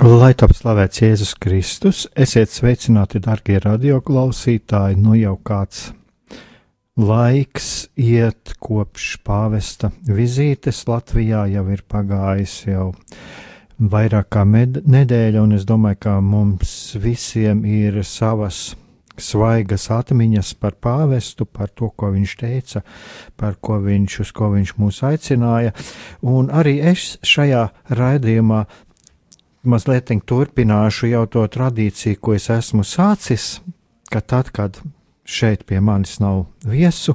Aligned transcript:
Lai 0.00 0.30
top 0.32 0.54
slavēts 0.56 1.02
Jēzus 1.02 1.34
Kristus, 1.36 1.98
esiet 2.16 2.48
sveicināti, 2.48 3.20
darbie 3.20 3.58
radioklausītāji. 3.60 4.96
Nu 4.96 5.12
jau 5.12 5.34
kāds 5.44 5.90
laiks 6.96 7.90
iet 8.00 8.54
kopš 8.64 9.10
pāvesta 9.28 9.92
vizītes 10.08 10.80
Latvijā, 10.88 11.44
jau 11.52 11.66
ir 11.76 11.84
pagājis 11.84 12.56
jau 12.70 12.88
vairāk 13.76 14.32
kā 14.32 14.48
nedēļa, 14.48 15.44
un 15.44 15.52
es 15.60 15.68
domāju, 15.68 16.00
ka 16.08 16.18
mums 16.24 16.96
visiem 16.96 17.66
ir 17.68 18.00
savas 18.00 18.70
svaigas 19.20 19.90
atmiņas 19.92 20.56
par 20.56 20.80
pāvestu, 20.80 21.44
par 21.44 21.68
to, 21.76 21.92
ko 21.92 22.14
viņš 22.16 22.38
teica, 22.40 22.86
par 23.36 23.60
ko 23.60 23.82
viņš, 23.84 24.22
uz 24.24 24.32
ko 24.32 24.54
viņš 24.56 24.78
mūs 24.80 25.04
aicināja. 25.04 25.76
Un 26.24 26.48
arī 26.48 26.78
es 26.80 27.18
šajā 27.20 27.66
raidījumā 27.92 28.64
mazliet 29.62 30.10
turpināšu 30.26 31.10
jau 31.10 31.26
to 31.26 31.44
tradīciju, 31.46 32.18
ko 32.20 32.34
es 32.34 32.48
esmu 32.50 32.84
sācis, 32.86 33.60
ka 34.10 34.20
tad, 34.20 34.50
kad 34.50 34.80
šeit 35.30 35.62
pie 35.68 35.80
manis 35.80 36.18
nav 36.20 36.46
viesu, 36.66 37.14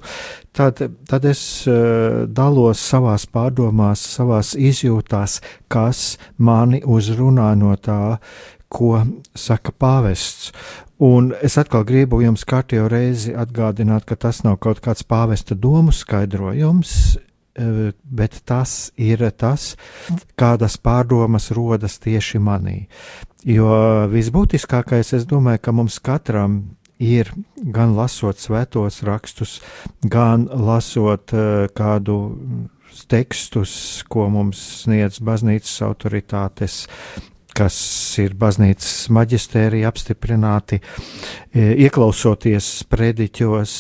tad, 0.56 0.80
tad 1.10 1.26
es 1.26 1.42
uh, 1.68 2.24
dalos 2.28 2.80
savās 2.80 3.26
pārdomās, 3.28 4.06
savās 4.16 4.54
izjūtās, 4.56 5.42
kas 5.68 6.18
mani 6.38 6.82
uzrunā 6.86 7.52
no 7.60 7.76
tā, 7.76 8.18
ko 8.70 9.04
saka 9.36 9.72
pāvests. 9.72 10.52
Un 11.04 11.34
es 11.44 11.58
atkal 11.60 11.84
gribu 11.84 12.22
jums 12.24 12.46
kārtējo 12.48 12.88
reizi 12.88 13.36
atgādināt, 13.36 14.06
ka 14.08 14.16
tas 14.16 14.46
nav 14.48 14.62
kaut 14.64 14.80
kāds 14.84 15.04
pāvesta 15.04 15.58
domu 15.60 15.92
skaidrojums, 15.92 17.18
Eh, 17.18 17.35
bet 17.56 18.42
tas 18.46 18.92
ir 19.00 19.24
tas, 19.38 19.76
kādas 20.40 20.78
pārdomas 20.78 21.52
rodas 21.56 22.00
tieši 22.04 22.42
manī. 22.44 22.86
Jo 23.46 23.70
visbūtiskākais, 24.12 25.14
es 25.16 25.28
domāju, 25.30 25.62
ka 25.62 25.76
mums 25.76 26.00
katram 26.04 26.64
ir 27.00 27.30
gan 27.60 27.94
lasot 27.96 28.40
svētos 28.40 29.04
rakstus, 29.06 29.60
gan 30.02 30.48
lasot 30.50 31.34
uh, 31.36 31.68
kādu 31.76 32.18
tekstus, 33.12 34.04
ko 34.08 34.30
mums 34.32 34.60
sniedz 34.86 35.20
baznīcas 35.20 35.76
autoritātes, 35.84 36.86
kas 37.56 37.78
ir 38.24 38.36
baznīcas 38.40 39.08
maģistērija 39.16 39.90
apstiprināti, 39.92 40.80
eh, 40.80 41.74
ieklausoties 41.86 42.68
sprediķos. 42.84 43.76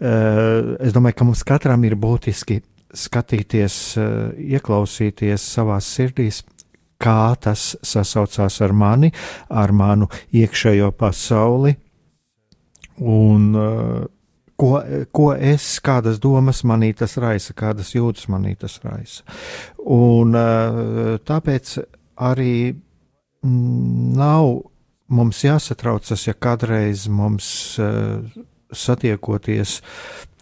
Es 0.00 0.92
domāju, 0.96 1.16
ka 1.16 1.24
mums 1.24 1.44
katram 1.44 1.84
ir 1.84 1.96
būtiski 1.96 2.60
skatīties, 2.94 3.76
eh, 3.98 4.56
ieklausīties 4.56 5.44
savās 5.56 5.88
sirdīs, 5.96 6.42
kā 7.00 7.34
tas 7.40 7.74
sasaucās 7.82 8.60
ar 8.62 8.72
mani, 8.72 9.12
ar 9.50 9.72
manu 9.72 10.08
iekšējo 10.32 10.92
pasauli, 10.96 11.74
un 13.02 13.48
uh, 13.58 14.04
ko, 14.56 14.70
ko 15.12 15.32
es, 15.34 15.66
kādas 15.84 16.20
domas 16.22 16.62
manī 16.62 16.92
tas 16.96 17.18
raisa, 17.20 17.52
kādas 17.52 17.90
jūtas 17.96 18.28
manī 18.30 18.54
tas 18.56 18.78
raisa. 18.84 19.26
Un 19.84 20.38
uh, 20.38 21.18
tāpēc 21.18 21.74
arī 22.22 22.54
mm, 23.42 24.14
nav 24.16 24.62
mums 25.10 25.42
jāsatraucas, 25.44 26.28
ja 26.30 26.32
kādreiz 26.38 27.08
mums 27.12 27.76
satiekoties 28.74 29.80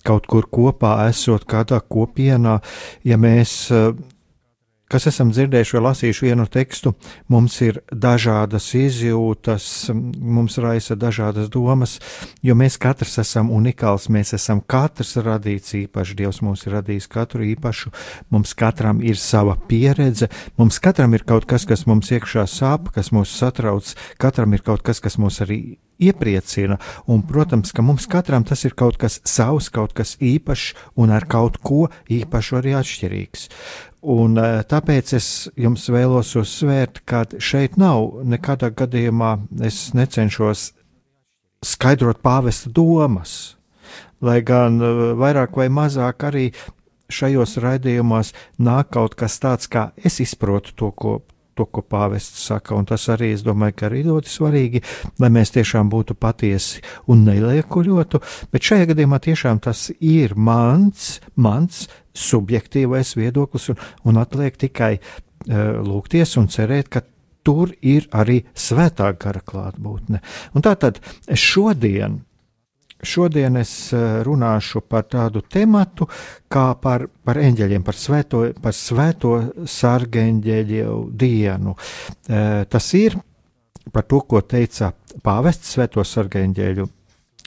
kaut 0.06 0.26
kur 0.30 0.48
kopā, 0.50 0.96
esot 1.10 1.46
kādā 1.48 1.80
kopienā, 1.80 2.58
ja 3.06 3.18
mēs 3.20 3.54
eh, 3.74 3.92
kas 4.92 5.08
esam 5.08 5.30
dzirdējuši 5.32 5.76
vai 5.76 5.82
lasījuši 5.86 6.26
vienu 6.26 6.46
tekstu, 6.52 6.92
mums 7.32 7.56
ir 7.64 7.80
dažādas 7.88 8.66
izjūtas, 8.76 9.66
mums 9.92 10.58
raisa 10.60 10.96
dažādas 11.00 11.48
domas, 11.52 11.96
jo 12.44 12.56
mēs 12.58 12.76
katrs 12.82 13.16
esam 13.22 13.50
unikāls, 13.54 14.10
mēs 14.12 14.34
esam 14.36 14.60
katrs 14.60 15.14
radīts 15.24 15.76
īpaši, 15.80 16.18
Dievs 16.22 16.42
mūs 16.44 16.66
ir 16.66 16.76
radījis 16.76 17.08
katru 17.12 17.46
īpašu, 17.54 17.92
mums 18.34 18.52
katram 18.58 19.00
ir 19.04 19.20
sava 19.20 19.56
pieredze, 19.68 20.28
mums 20.60 20.80
katram 20.82 21.16
ir 21.16 21.24
kaut 21.28 21.48
kas, 21.48 21.64
kas 21.68 21.86
mums 21.88 22.12
iekšā 22.12 22.44
sāp, 22.50 22.92
kas 22.92 23.12
mūs 23.16 23.32
satrauc, 23.38 23.94
katram 24.20 24.52
ir 24.52 24.66
kaut 24.66 24.84
kas, 24.84 25.00
kas 25.00 25.16
mūs 25.20 25.40
arī 25.46 25.62
iepriecina, 26.08 26.78
un, 27.06 27.22
protams, 27.28 27.72
ka 27.74 27.84
mums 27.84 28.08
katram 28.10 28.44
tas 28.48 28.64
ir 28.66 28.76
kaut 28.78 28.98
kas 29.00 29.20
savs, 29.28 29.70
kaut 29.72 29.94
kas 29.96 30.16
īpašs 30.20 30.74
un 31.00 31.14
ar 31.14 31.26
kaut 31.30 31.60
ko 31.62 31.86
īpašu 32.10 32.60
arī 32.60 32.76
atšķirīgs. 32.80 33.48
Un 34.02 34.34
eh, 34.40 34.60
tāpēc 34.66 35.14
es 35.14 35.26
jums 35.54 35.86
vēlos 35.92 36.34
uzsvērt, 36.38 37.04
ka 37.06 37.22
šeit 37.38 37.78
nav 37.78 38.24
nekādā 38.26 38.72
gadījumā 38.74 39.36
es 39.62 39.92
necenšos 39.94 40.72
skaidrot 41.62 42.18
pāvesta 42.22 42.70
domas, 42.74 43.54
lai 44.20 44.40
gan 44.42 44.82
eh, 44.82 45.02
vairāk 45.18 45.54
vai 45.54 45.68
mazāk 45.70 46.26
arī 46.26 46.48
šajos 47.12 47.58
raidījumos 47.62 48.32
nāk 48.58 48.90
kaut 48.96 49.14
kas 49.20 49.38
tāds, 49.38 49.70
kā 49.70 49.92
es 49.96 50.18
izprotu 50.24 50.74
to, 50.74 50.90
ko 50.90 51.20
to, 51.58 51.66
ko 51.66 51.84
pāvests 51.84 52.46
saka, 52.48 52.76
un 52.78 52.86
tas 52.88 53.04
arī, 53.12 53.32
es 53.36 53.44
domāju, 53.46 53.76
ka 53.78 53.88
arī 53.88 54.02
ļoti 54.08 54.32
svarīgi, 54.32 54.82
lai 55.22 55.30
mēs 55.34 55.54
tiešām 55.56 55.90
būtu 55.92 56.16
patiesi 56.18 56.82
un 57.12 57.24
neliekuļotu, 57.28 58.22
bet 58.52 58.68
šajā 58.70 58.90
gadījumā 58.92 59.20
tiešām 59.22 59.62
tas 59.64 59.90
ir 59.98 60.36
mans, 60.36 61.20
mans 61.36 61.86
subjektīvais 62.16 63.14
viedoklis, 63.18 63.70
un, 63.72 63.80
un 64.08 64.20
atliek 64.22 64.58
tikai 64.60 64.92
uh, 64.98 65.80
lūgties 65.84 66.36
un 66.40 66.50
cerēt, 66.52 66.92
ka 66.92 67.04
tur 67.42 67.72
ir 67.82 68.06
arī 68.14 68.42
svētā 68.54 69.10
gara 69.18 69.42
klātbūtne. 69.44 70.22
Un 70.54 70.64
tātad 70.64 71.00
šodien 71.28 72.20
Šodien 73.02 73.56
es 73.58 73.90
eh, 73.90 74.20
runāšu 74.22 74.84
par 74.86 75.08
tādu 75.10 75.40
tematu, 75.50 76.06
kā 76.46 76.68
par, 76.78 77.08
par 77.26 77.40
eņģeļiem, 77.42 77.82
par 77.82 77.98
svēto, 77.98 78.44
par 78.62 78.76
svēto 78.78 79.32
sargeņģeļu 79.66 80.98
dienu. 81.18 81.74
Eh, 82.28 82.62
tas 82.70 82.86
ir 82.94 83.18
par 83.90 84.06
to, 84.06 84.22
ko 84.22 84.44
teica 84.46 84.92
pāvests 85.26 85.74
svēto 85.74 86.06
sargeņģeļu 86.06 86.86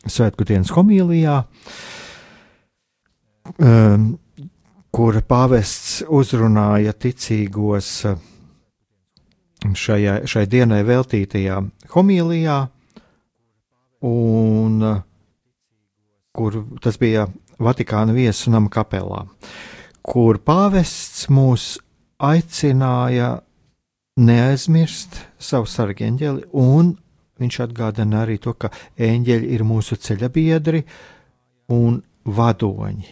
svētku 0.03 0.49
dienas 0.51 0.75
homīlijā, 0.75 1.37
eh, 3.55 3.97
kur 4.91 5.23
pāvests 5.23 6.01
uzrunāja 6.03 6.91
ticīgos 6.99 7.95
šajā, 9.71 10.19
šai 10.27 10.47
dienai 10.51 10.83
veltītajā 10.83 11.63
homīlijā, 11.95 12.59
un 14.05 14.44
kur 16.35 16.61
tas 16.83 16.99
bija 17.01 17.27
Vatikāna 17.55 18.11
viesu 18.11 18.51
nama 18.51 18.67
kapelā, 18.71 19.23
kur 20.03 20.41
pāvests 20.43 21.29
mūs 21.31 21.77
aicināja 22.19 23.37
neaizmirst 24.19 25.21
savu 25.39 25.67
sargeņģeli, 25.71 26.49
un 26.51 26.93
viņš 27.39 27.59
atgādina 27.65 28.23
arī 28.23 28.37
to, 28.43 28.53
ka 28.59 28.71
eņģeļi 28.99 29.51
ir 29.55 29.63
mūsu 29.67 29.97
ceļabiedri 29.99 30.83
un 31.75 32.01
vadoņi, 32.25 33.09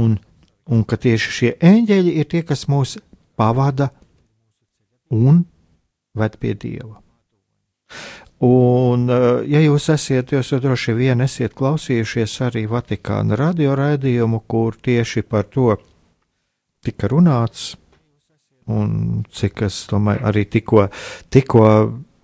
un, 0.00 0.16
un 0.72 0.84
ka 0.88 1.00
tieši 1.00 1.36
šie 1.38 1.52
eņģeļi 1.60 2.16
ir 2.20 2.28
tie, 2.32 2.42
kas 2.44 2.66
mūs 2.72 2.98
pavada 3.36 3.90
un 5.12 5.44
ved 6.14 6.38
pie 6.40 6.54
Dieva. 6.54 7.00
Un, 8.42 9.06
uh, 9.08 9.44
ja 9.46 9.60
jūs 9.62 9.86
esat, 9.94 10.32
jūs 10.34 10.50
jau 10.50 10.58
droši 10.62 10.94
vien 10.98 11.22
esat 11.22 11.54
klausījušies 11.54 12.34
arī 12.48 12.64
Vatikāna 12.70 13.38
radio 13.38 13.76
raidījumu, 13.78 14.42
kur 14.50 14.74
tieši 14.74 15.22
par 15.22 15.46
to 15.54 15.76
tika 16.84 17.08
runāts, 17.08 17.76
un 18.66 19.22
cik 19.30 19.62
es 19.68 19.84
domāju, 19.90 20.24
arī 20.26 20.44
tikko, 20.50 20.88
tikko 21.30 21.68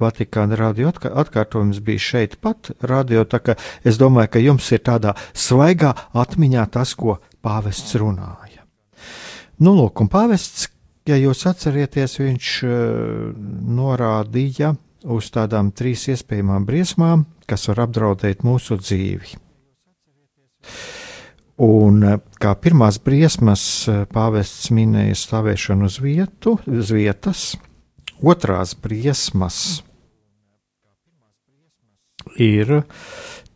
Vatikāna 0.01 0.57
radio 0.57 0.91
atkārtojums 0.91 1.79
bija 1.85 2.01
šeit 2.01 2.39
pat 2.41 2.73
radio, 2.81 3.25
tā 3.29 3.43
ka 3.45 3.57
es 3.85 4.01
domāju, 4.01 4.33
ka 4.35 4.43
jums 4.43 4.67
ir 4.73 4.83
tādā 4.85 5.15
svaigā 5.37 5.93
atmiņā 6.17 6.67
tas, 6.73 6.95
ko 6.97 7.19
pāvests 7.45 7.95
runāja. 8.01 8.65
Nu, 9.61 9.77
lūk, 9.77 10.01
un 10.01 10.09
pāvests, 10.09 10.71
ja 11.09 11.21
jūs 11.21 11.45
atcerieties, 11.47 12.17
viņš 12.19 12.53
uh, 12.65 12.79
norādīja 13.79 14.75
uz 15.05 15.31
tādām 15.35 15.71
trīs 15.77 16.07
iespējamām 16.13 16.67
briesmām, 16.69 17.25
kas 17.49 17.69
var 17.71 17.87
apdraudēt 17.87 18.45
mūsu 18.47 18.79
dzīvi. 18.81 19.39
Un 21.61 22.05
uh, 22.07 22.19
kā 22.41 22.55
pirmās 22.57 23.01
briesmas 23.05 23.63
uh, 23.89 24.05
pāvests 24.09 24.71
minēja 24.73 25.17
stāvēšanu 25.19 25.89
uz, 25.89 26.01
vietu, 26.01 26.57
uz 26.69 26.93
vietas, 26.97 27.55
otrās 28.21 28.75
briesmas 28.77 29.83
ir 32.41 32.83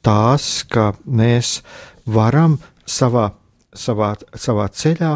tās, 0.05 0.65
ka 0.69 0.93
mēs 1.05 1.61
varam 2.05 2.59
savā, 2.89 3.31
savā, 3.73 4.15
savā 4.37 4.69
ceļā 4.69 5.15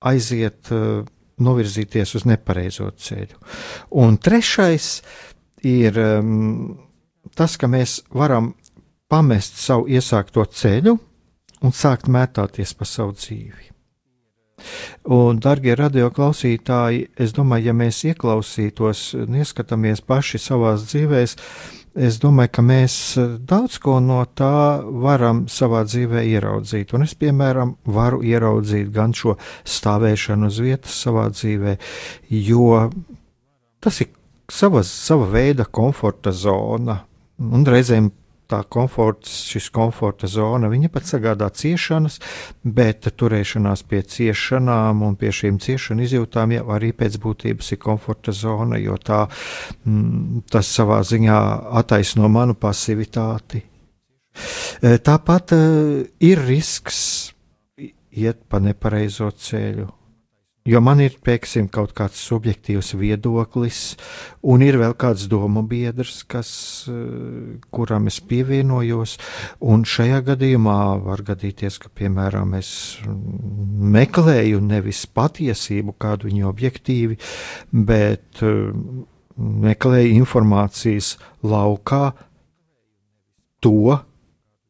aiziet, 0.00 0.70
eh, 0.72 1.04
novirzīties 1.44 2.14
uz 2.18 2.26
nepareizo 2.28 2.90
ceļu. 2.90 3.38
Un 4.02 4.18
trešais 4.22 4.90
ir 5.66 5.98
um, 6.02 6.76
tas, 7.34 7.56
ka 7.58 7.70
mēs 7.70 8.00
varam 8.14 8.52
pamest 9.08 9.58
savu 9.62 9.88
iesākto 9.88 10.44
ceļu 10.44 10.98
un 11.64 11.74
sākt 11.74 12.10
mētāties 12.12 12.74
pa 12.78 12.86
savu 12.88 13.16
dzīvi. 13.18 13.68
Un, 15.14 15.38
darbie 15.38 15.76
radioklausītāji, 15.78 17.04
es 17.16 17.32
domāju, 17.36 17.70
ja 17.70 17.74
mēs 17.78 18.02
ieklausītos 18.10 19.12
un 19.22 19.38
ieskatāmies 19.38 20.02
paši 20.02 20.40
savā 20.42 20.74
dzīvēm, 20.82 21.36
es 21.98 22.18
domāju, 22.22 22.52
ka 22.58 22.64
mēs 22.64 22.94
eh, 23.20 23.34
daudz 23.48 23.78
ko 23.82 23.98
no 24.04 24.20
tā 24.38 24.80
varam 25.04 25.46
savā 25.50 25.84
dzīvē 25.88 26.24
ieraudzīt. 26.30 26.94
Un 26.96 27.06
es, 27.06 27.14
piemēram, 27.18 27.74
varu 27.98 28.22
ieraudzīt 28.26 28.92
gan 28.94 29.14
šo 29.16 29.36
stāvēšanu 29.68 30.50
uz 30.50 30.60
vietas 30.64 30.94
savā 31.04 31.28
dzīvē, 31.34 31.76
jo 32.48 32.70
tas 33.82 34.00
ir 34.04 34.12
sava, 34.50 34.84
sava 34.86 35.28
veida 35.32 35.66
komforta 35.66 36.32
zona. 36.34 37.02
Un 37.38 37.66
reizēm 37.66 38.10
tā 38.48 38.62
komforts, 38.68 39.32
šis 39.50 39.68
komforta 39.74 40.28
zona, 40.30 40.70
viņa 40.72 40.90
pat 40.92 41.08
sagādā 41.08 41.50
ciešanas, 41.54 42.18
bet 42.64 43.08
turēšanās 43.20 43.84
pie 43.88 44.02
ciešanām 44.14 45.02
un 45.04 45.16
pie 45.20 45.32
šīm 45.34 45.58
ciešanu 45.62 46.06
izjūtām 46.06 46.54
jau 46.56 46.64
arī 46.76 46.94
pēc 46.96 47.18
būtības 47.22 47.72
ir 47.74 47.82
komforta 47.82 48.32
zona, 48.32 48.80
jo 48.80 48.96
tā, 48.96 49.26
mm, 49.84 50.46
tas 50.50 50.70
savā 50.72 51.02
ziņā 51.04 51.38
attaisno 51.82 52.30
manu 52.32 52.56
pasivitāti. 52.56 53.62
E, 54.80 54.96
tāpat 55.02 55.52
e, 55.52 55.62
ir 56.24 56.42
risks 56.46 57.00
iet 58.18 58.44
pa 58.48 58.60
nepareizo 58.62 59.30
ceļu. 59.30 59.97
Jo 60.66 60.80
man 60.84 60.98
ir, 61.00 61.14
piemēram, 61.24 61.68
kaut 61.72 61.94
kāds 61.96 62.18
subjektīvs 62.28 62.90
viedoklis, 62.98 63.96
un 64.44 64.60
ir 64.66 64.76
vēl 64.76 64.92
kāds 65.00 65.28
domu 65.30 65.62
biedrs, 65.64 66.24
kas, 66.28 66.50
eh, 66.90 67.54
kuram 67.72 68.10
es 68.10 68.18
pievienojos. 68.20 69.16
Un 69.60 69.84
šajā 69.84 70.18
gadījumā 70.26 70.80
var 71.04 71.22
gadīties, 71.22 71.78
ka, 71.80 71.88
piemēram, 71.88 72.52
es 72.58 72.98
meklēju 73.96 74.60
nevis 74.60 75.06
patiesību, 75.06 75.94
kādu 75.96 76.28
viņi 76.28 76.44
objektīvi, 76.44 77.16
bet 77.72 78.42
eh, 78.42 78.68
meklēju 79.38 80.20
informācijas 80.20 81.16
laukā 81.42 82.12
to, 83.62 84.02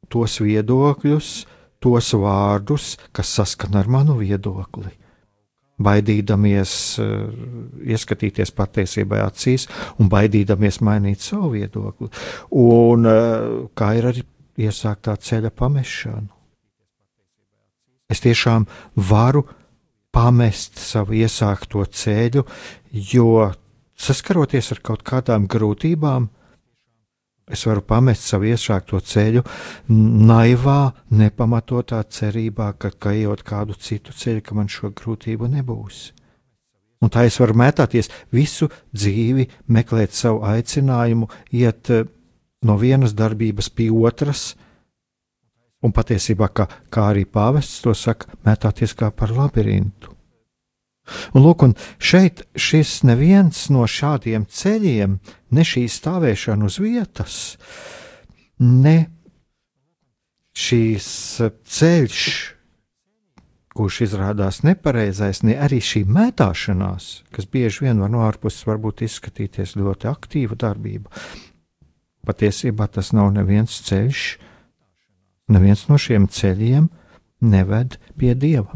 tos 0.09 0.39
viedokļus, 0.39 1.35
tos 1.81 2.15
vārdus, 2.15 2.97
kas 3.13 3.35
saskana 3.41 3.83
ar 3.83 3.89
manu 3.89 4.21
viedokli 4.23 4.95
baidīdamies 5.83 6.73
uh, 7.03 7.11
ieskatīties 7.87 8.55
patiesībai 8.57 9.21
acīs 9.25 9.69
un 9.99 10.11
baidīdamies 10.13 10.81
mainīt 10.85 11.23
savu 11.25 11.55
viedokli. 11.55 12.11
Un 12.51 13.07
uh, 13.07 13.69
kā 13.79 13.93
ir 13.99 14.11
arī 14.11 14.25
iesāktā 14.59 15.15
ceļa 15.23 15.53
pamešana. 15.55 16.29
Es 18.09 18.23
tiešām 18.25 18.65
varu 19.09 19.45
pamest 20.15 20.79
savu 20.81 21.19
iesākto 21.19 21.85
ceļu, 21.85 22.45
jo 23.13 23.51
saskaroties 23.99 24.73
ar 24.73 24.81
kaut 24.83 25.05
kādām 25.07 25.47
grūtībām, 25.51 26.31
Es 27.53 27.65
varu 27.67 27.83
pamest 27.87 28.27
savu 28.29 28.51
iesākto 28.51 29.01
ceļu, 29.01 29.43
naivā, 30.29 30.93
nepamatotā 31.17 32.03
cerībā, 32.05 32.75
ka, 32.79 32.93
ka 32.93 33.15
ejot 33.17 33.43
kādu 33.47 33.77
citu 33.81 34.13
ceļu, 34.13 34.45
ka 34.45 34.57
man 34.59 34.69
šo 34.73 34.93
grūtību 34.97 35.49
nebūs. 35.57 36.03
Un 37.01 37.13
tā 37.15 37.25
es 37.29 37.39
varu 37.39 37.55
mētāties 37.57 38.11
visu 38.35 38.69
dzīvi, 38.93 39.47
meklēt 39.71 40.17
savu 40.19 40.43
aicinājumu, 40.49 41.31
iet 41.55 41.93
eh, 41.95 42.05
no 42.67 42.77
vienas 42.81 43.15
darbības 43.15 43.71
pie 43.71 43.89
otras, 43.95 44.51
un 45.83 45.95
patiesībā, 45.95 46.51
kā, 46.51 46.67
kā 46.91 47.09
arī 47.13 47.25
pāvests 47.25 47.85
to 47.85 47.95
saka, 47.95 48.33
mētāties 48.45 48.97
kā 48.99 49.13
par 49.15 49.33
labirintu. 49.35 50.18
Un, 51.35 51.43
lūk, 51.45 51.65
un 51.67 51.75
šeit 51.99 52.45
šis 52.59 53.03
neviens 53.09 53.69
no 53.75 53.87
šādiem 53.89 54.47
ceļiem, 54.49 55.19
ne 55.55 55.65
šī 55.65 55.87
stāvēšana 55.91 56.69
uz 56.69 56.79
vietas, 56.83 57.39
ne 58.59 58.99
šīs 60.59 61.09
ceļš, 61.79 62.23
kurš 63.79 64.01
izrādās 64.09 64.65
nepareizais, 64.67 65.45
ne 65.47 65.55
arī 65.63 65.79
šī 65.85 66.03
mētāšanās, 66.11 67.07
kas 67.35 67.47
bieži 67.47 67.87
vien 67.87 68.03
var 68.03 68.11
no 68.11 68.25
ārpuses 68.27 68.67
varbūt 68.67 69.05
izskatīties 69.07 69.77
ļoti 69.79 70.11
aktīva 70.11 70.59
darbība. 70.59 71.13
Patiesībā 72.27 72.89
tas 72.93 73.13
nav 73.15 73.31
neviens 73.37 73.79
ceļš, 73.87 74.25
neviens 75.55 75.87
no 75.89 76.01
šiem 76.01 76.27
ceļiem 76.27 76.91
neved 77.41 77.97
pie 78.19 78.35
dieva. 78.35 78.75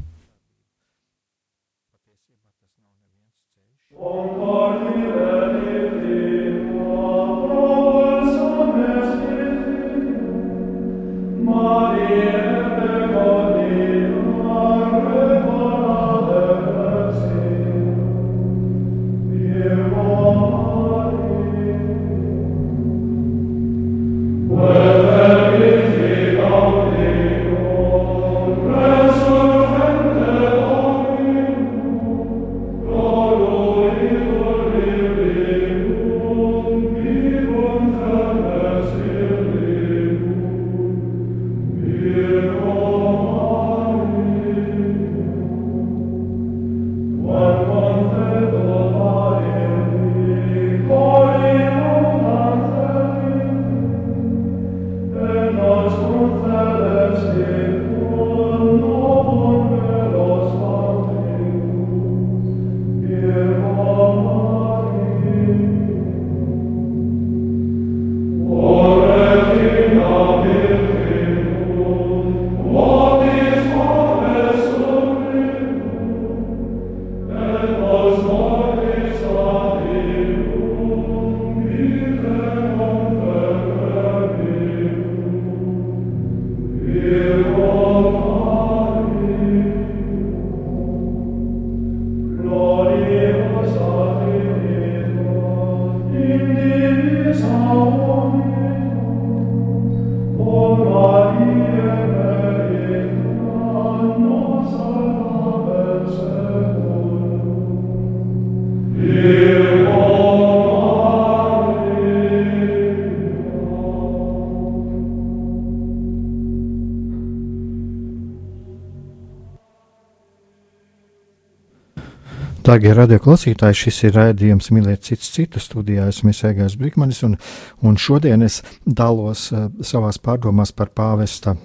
Darbie 122.62 122.92
radioklausītāji, 122.94 123.74
šis 123.74 123.96
ir 124.06 124.12
raidījums 124.14 124.68
Mīlēt 124.70 125.02
citus 125.08 125.32
citu 125.34 125.58
studijā. 125.58 126.04
Esmu 126.12 126.30
Egāns 126.46 126.76
Brīsmanis, 126.78 127.22
un, 127.26 127.34
un 127.82 127.96
šodien 127.98 128.44
es 128.46 128.60
dalos 128.86 129.48
uh, 129.50 129.64
savās 129.82 130.20
pārdomās 130.22 130.70
par 130.70 130.92
pāvesta 130.94 131.56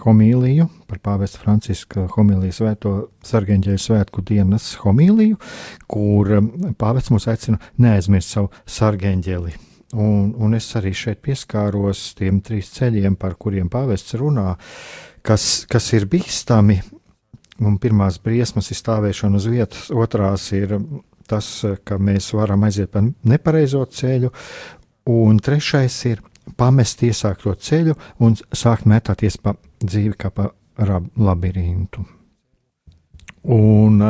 homīliju, 0.00 0.70
par 0.88 1.02
pāvesta 1.04 1.42
Franciska 1.42 2.06
homīliju 2.14 2.56
svēto 2.56 2.94
sargeņģēļu 3.28 3.84
svētku 3.84 4.24
dienas 4.24 4.70
homīliju, 4.80 5.36
kur 5.92 6.32
um, 6.38 6.50
pāvests 6.80 7.12
mūs 7.12 7.28
aicina 7.28 7.60
neaizmirst 7.84 8.38
savu 8.38 8.48
sargeņģeli. 8.64 9.54
Un, 10.00 10.32
un 10.40 10.56
es 10.56 10.70
arī 10.80 10.94
šeit 10.96 11.20
pieskāros 11.26 12.14
tiem 12.16 12.40
trīs 12.40 12.72
ceļiem, 12.78 13.20
par 13.20 13.36
kuriem 13.36 13.68
pāvests 13.68 14.16
runā, 14.16 14.54
kas, 15.20 15.66
kas 15.68 15.92
ir 15.92 16.08
bīstami 16.08 16.80
Un 17.62 17.76
pirmās 17.78 18.18
briesmas 18.18 18.72
ir 18.72 18.78
stāvēšana 18.80 19.38
uz 19.38 19.44
vietas, 19.46 19.90
otrās 19.94 20.48
ir 20.56 20.74
tas, 21.30 21.48
ka 21.86 21.98
mēs 22.02 22.32
varam 22.34 22.66
aiziet 22.66 22.90
pa 22.90 23.04
nepareizo 23.04 23.84
ceļu, 23.86 24.32
un 25.14 25.38
trešais 25.38 25.98
ir 26.10 26.22
pamest 26.58 27.04
iesākto 27.06 27.54
ceļu 27.54 27.94
un 28.24 28.34
sākt 28.52 28.88
mētāties 28.90 29.38
pa 29.40 29.54
dzīvi 29.84 30.18
kā 30.18 30.32
pa 30.34 30.50
labirintu. 31.16 32.04
Un, 33.54 34.02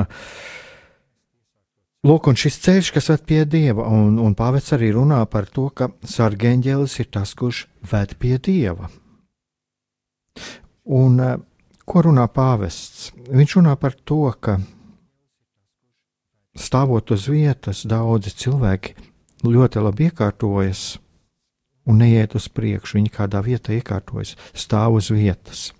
Lūk, 2.04 2.26
un 2.28 2.36
šis 2.36 2.58
ceļš, 2.60 2.90
kas 2.92 3.06
ved 3.08 3.22
pie 3.24 3.38
dieva, 3.48 3.86
un, 3.88 4.18
un 4.20 4.34
pāvests 4.36 4.74
arī 4.76 4.90
runā 4.92 5.22
par 5.32 5.46
to, 5.48 5.70
ka 5.72 5.88
sargeņģēlis 6.04 6.98
ir 7.00 7.08
tas, 7.16 7.32
kurš 7.32 7.62
ved 7.88 8.12
pie 8.20 8.36
dieva. 8.44 8.90
Un 10.84 11.16
Ko 11.84 12.00
runā 12.06 12.24
pāvests? 12.32 13.10
Viņš 13.28 13.58
runā 13.58 13.74
par 13.76 13.92
to, 14.08 14.24
ka 14.40 14.56
stāvot 16.56 17.12
uz 17.12 17.26
vietas, 17.28 17.84
daudzi 17.84 18.32
cilvēki 18.40 18.94
ļoti 19.44 19.82
labi 19.84 20.08
iekārtojas 20.08 20.84
un 21.84 22.00
neiet 22.00 22.36
uz 22.38 22.48
priekšu. 22.48 22.98
Viņi 22.98 23.12
kādā 23.12 23.42
vietā 23.44 23.74
iekārtojas, 23.76 24.32
stāv 24.56 24.96
uz 25.00 25.10
vietas. 25.12 25.72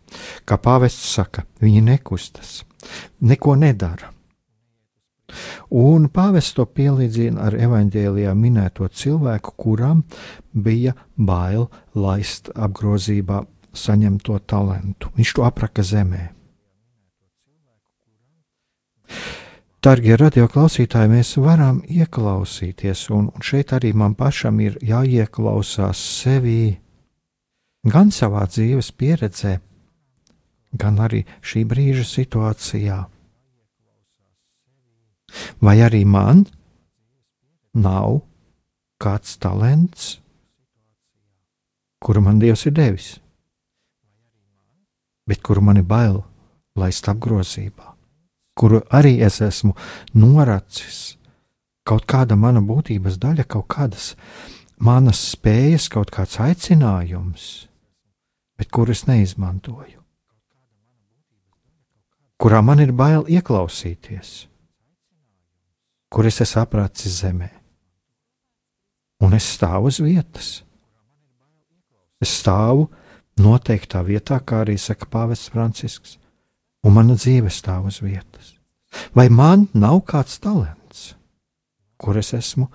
Kā 0.44 0.58
pāvests 0.60 1.14
saka, 1.16 1.46
viņi 1.62 1.80
nekustas, 1.88 2.60
neko 3.24 3.56
nedara. 3.56 4.12
Un 5.72 6.10
pāvests 6.12 6.52
to 6.58 6.66
pielīdzina 6.68 7.48
ar 7.48 7.56
evaņģēlijā 7.56 8.34
minēto 8.36 8.86
cilvēku, 8.92 9.54
kuram 9.56 10.04
bija 10.52 10.92
bail 11.16 11.70
laist 11.96 12.52
apgrozībā 12.54 13.40
saņem 13.74 14.18
to 14.24 14.38
talantu. 14.38 15.10
Viņš 15.18 15.34
to 15.36 15.44
apraka 15.46 15.82
zemē. 15.82 16.28
Dargie 19.84 20.16
radioklausītāji, 20.16 21.10
mēs 21.12 21.34
varam 21.44 21.82
ieklausīties, 21.84 23.02
un 23.12 23.26
šeit 23.44 23.74
arī 23.76 23.90
man 23.92 24.14
pašam 24.16 24.62
ir 24.64 24.78
jāieklausās 24.80 26.00
sevī, 26.00 26.78
gan 27.84 28.08
savā 28.08 28.46
dzīves 28.48 28.88
pieredzē, 28.96 29.58
gan 30.80 31.02
arī 31.04 31.20
šī 31.44 31.66
brīža 31.68 32.06
situācijā. 32.08 32.96
Vai 35.60 35.76
arī 35.84 36.04
man 36.08 36.46
nav 37.76 38.22
kāds 39.02 39.36
talants, 39.36 40.14
kuru 42.00 42.24
man 42.24 42.40
Dievs 42.40 42.64
ir 42.70 42.72
devis? 42.72 43.10
Bet 45.28 45.42
kuru 45.42 45.62
man 45.64 45.80
ir 45.80 45.86
bail 45.88 46.22
laist 46.78 47.08
apgrozībā, 47.08 47.94
kuru 48.58 48.82
arī 48.90 49.18
es 49.24 49.40
esmu 49.44 49.74
noracis. 50.14 51.16
Kaut 51.84 52.06
kāda 52.08 52.36
mana 52.36 52.62
būtības 52.64 53.18
daļa, 53.20 53.44
kaut 53.44 53.66
kādas 53.68 54.14
manas 54.80 55.20
spējas, 55.34 55.90
kaut 55.92 56.08
kāds 56.14 56.38
aicinājums, 56.40 57.68
bet 58.56 58.70
kurus 58.72 59.04
neizmantoju, 59.04 60.00
kurā 62.40 62.62
man 62.64 62.80
ir 62.80 62.94
bail 62.96 63.28
ieklausīties, 63.28 64.32
kur 66.08 66.30
es 66.30 66.40
esmu 66.40 66.62
apracis 66.64 67.20
zemē, 67.20 67.50
un 69.20 69.36
es 69.36 69.52
stāvu 69.58 69.92
uz 69.92 70.00
vietas. 70.00 70.54
Es 72.22 72.32
stāvu 72.40 72.88
noteiktā 73.40 74.02
vietā, 74.06 74.38
kā 74.40 74.62
arī 74.64 74.76
saka 74.78 75.08
Pāvests 75.10 75.50
Francisks, 75.52 76.18
un 76.84 76.94
mana 76.94 77.16
dzīve 77.18 77.50
stāv 77.52 77.88
uz 77.90 78.00
vietas. 78.04 78.54
Vai 79.14 79.28
man 79.28 79.68
nav 79.74 80.04
kāds 80.06 80.38
talants, 80.42 81.14
kur 81.98 82.18
es 82.20 82.32
esmu 82.36 82.68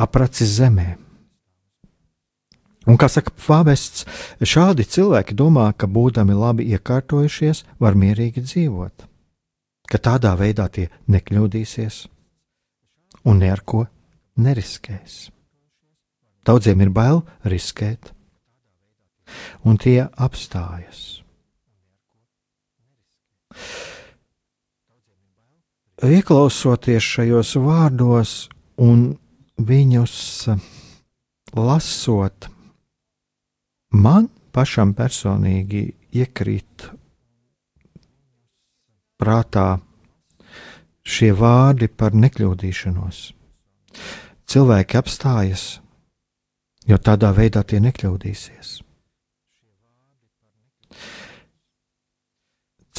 apracis 0.00 0.56
zemē? 0.56 0.94
Un, 2.88 2.96
kā 2.98 3.06
saka 3.12 3.30
Pāvests, 3.38 4.06
šādi 4.42 4.86
cilvēki 4.88 5.36
domā, 5.38 5.68
ka 5.76 5.86
būdami 5.86 6.34
labi 6.34 6.66
iekārtojušies, 6.74 7.62
var 7.78 7.94
mierīgi 7.94 8.42
dzīvot, 8.42 9.06
ka 9.86 10.00
tādā 10.02 10.32
veidā 10.38 10.66
tie 10.72 10.88
nekļūdīsies 11.06 12.06
un 13.28 13.38
ne 13.38 13.52
ar 13.52 13.62
ko 13.62 13.84
neriskēs. 14.42 15.28
Daudziem 16.42 16.82
ir 16.82 16.90
bail 16.90 17.22
riskēt, 17.46 18.10
un 19.64 19.78
tie 19.80 20.06
apstājas. 20.16 21.22
Ieklausoties 26.02 27.04
šajos 27.14 27.54
vārdos 27.62 28.32
un 28.82 29.12
viņus 29.62 30.16
lasot, 31.54 32.48
man 33.94 34.26
pašam 34.52 34.96
personīgi 34.98 35.84
iekrīt 36.10 36.88
prātā 39.22 39.68
šie 41.06 41.30
vārdi 41.38 41.86
par 41.86 42.16
nekļūdīšanos. 42.18 43.22
Cilvēki 44.52 44.98
apstājas, 44.98 45.66
jo 46.88 46.98
tādā 46.98 47.30
veidā 47.36 47.62
tie 47.62 47.78
nekļūdīsies. 47.84 48.80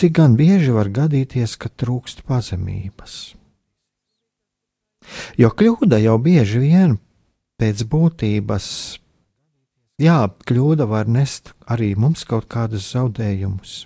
Cik 0.04 0.18
gan 0.18 0.34
bieži 0.36 0.74
var 0.76 0.90
gadīties, 0.92 1.54
ka 1.56 1.70
trūkst 1.80 2.26
pazemības? 2.28 3.14
Jo 5.40 5.48
kļūda 5.56 5.96
jau 6.04 6.18
bieži 6.20 6.60
vien 6.60 6.98
pēc 7.56 7.86
būtības, 7.88 8.66
jā, 10.04 10.18
kļūda 10.44 10.90
var 10.92 11.08
nest 11.08 11.54
arī 11.72 11.94
mums 11.96 12.26
kaut 12.28 12.50
kādus 12.52 12.90
zaudējumus, 12.92 13.78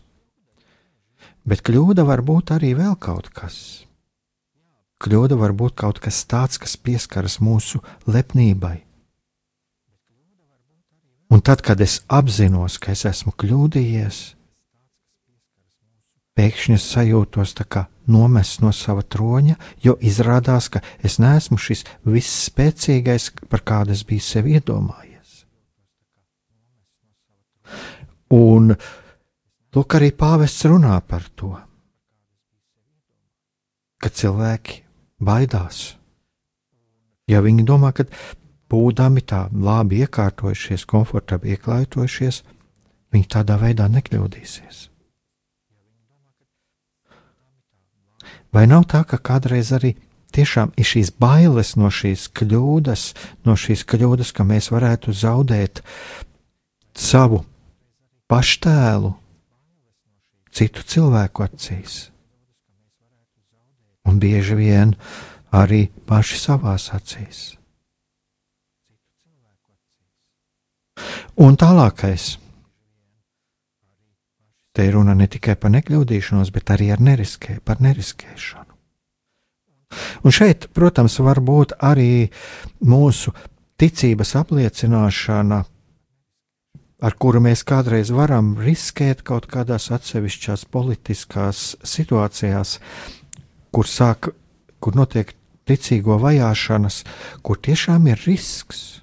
bet 1.46 1.62
kļūda 1.70 2.08
var 2.10 2.24
būt 2.26 2.56
arī 2.56 2.72
vēl 2.80 2.96
kaut 2.98 3.30
kas. 3.30 3.60
Kļūda 4.98 5.38
var 5.38 5.54
būt 5.54 5.76
kaut 5.78 6.02
kas 6.02 6.24
tāds, 6.26 6.58
kas 6.58 6.74
pieskaras 6.82 7.38
mūsu 7.38 7.84
lepnībai. 8.10 8.80
Un 11.30 11.46
tad, 11.46 11.62
kad 11.62 11.78
es 11.78 12.00
apzinos, 12.10 12.80
ka 12.82 12.98
es 12.98 13.06
esmu 13.06 13.38
kļūdījies, 13.38 14.24
pēkšņi 16.38 16.78
sajūtos 16.82 17.56
tā 17.58 17.66
kā 17.66 17.88
nomests 18.08 18.62
no 18.64 18.72
sava 18.76 19.04
troņa, 19.04 19.58
jo 19.84 19.98
izrādās, 20.00 20.70
ka 20.72 20.82
es 21.04 21.18
neesmu 21.20 21.60
šis 21.60 21.84
visspēcīgais, 22.08 23.32
par 23.52 23.64
kādu 23.68 23.96
es 23.96 24.04
biju 24.08 24.24
sev 24.24 24.48
iedomājies. 24.52 25.44
Un 28.38 28.74
lūk, 29.76 29.98
arī 30.00 30.12
pāvests 30.16 30.68
runā 30.70 30.96
par 31.08 31.28
to, 31.36 31.54
ka 33.98 34.12
cilvēki 34.14 34.82
baidās, 35.24 35.96
jo 37.28 37.42
viņi 37.44 37.66
domā, 37.68 37.92
ka 37.98 38.06
būdami 38.72 39.24
tā 39.26 39.48
labi 39.52 40.04
iekārtojušies, 40.06 40.86
komfortabli 40.86 41.56
ieklājoties, 41.56 42.44
viņi 43.16 43.32
tādā 43.32 43.58
veidā 43.60 43.88
nekļūdīsies. 43.92 44.88
Vai 48.58 48.64
nav 48.66 48.88
tā, 48.90 49.04
ka 49.06 49.20
kādreiz 49.22 49.70
arī 49.76 49.92
tiešām 50.34 50.72
ir 50.82 50.88
šīs 50.90 51.12
bailes 51.22 51.76
no 51.78 51.92
šīs 51.94 52.24
kļūdas, 52.34 53.04
no 53.46 53.54
šīs 53.54 53.84
kļūdas, 53.86 54.32
ka 54.34 54.46
mēs 54.50 54.72
varētu 54.74 55.14
zaudēt 55.14 55.84
savu 56.98 57.44
paštēlu 58.26 59.12
citu 60.50 60.88
cilvēku 60.90 61.46
acīs? 61.46 62.00
Un 64.10 64.18
bieži 64.18 64.58
vien 64.58 64.96
arī 65.54 65.84
paši 66.10 66.42
savās 66.42 66.90
acīs. 66.98 67.46
Un 71.38 71.62
tālākais. 71.62 72.40
Te 74.78 74.86
ir 74.86 74.94
runa 74.94 75.16
ne 75.18 75.26
tikai 75.26 75.56
par 75.58 75.72
nekļūdīšanos, 75.74 76.52
bet 76.54 76.70
arī 76.70 76.92
neriskē, 77.02 77.56
par 77.66 77.80
neriskēšanu. 77.82 78.76
Un 80.22 80.36
šeit, 80.36 80.68
protams, 80.78 81.16
var 81.26 81.42
būt 81.42 81.74
arī 81.82 82.28
mūsu 82.86 83.34
ticības 83.82 84.36
apliecināšana, 84.38 85.60
ar 87.02 87.18
kuru 87.18 87.42
mēs 87.46 87.64
kādreiz 87.66 88.12
varam 88.14 88.54
riskēt 88.62 89.24
kaut 89.26 89.50
kādās 89.50 89.90
atsevišķās 89.98 90.68
politiskās 90.74 91.72
situācijās, 91.82 92.78
kur 93.74 93.90
sāk, 93.90 94.30
kur 94.78 94.98
notiek 94.98 95.34
ticīgo 95.68 96.20
vajāšanas, 96.22 97.04
kur 97.42 97.58
tiešām 97.58 98.08
ir 98.14 98.22
risks. 98.30 99.02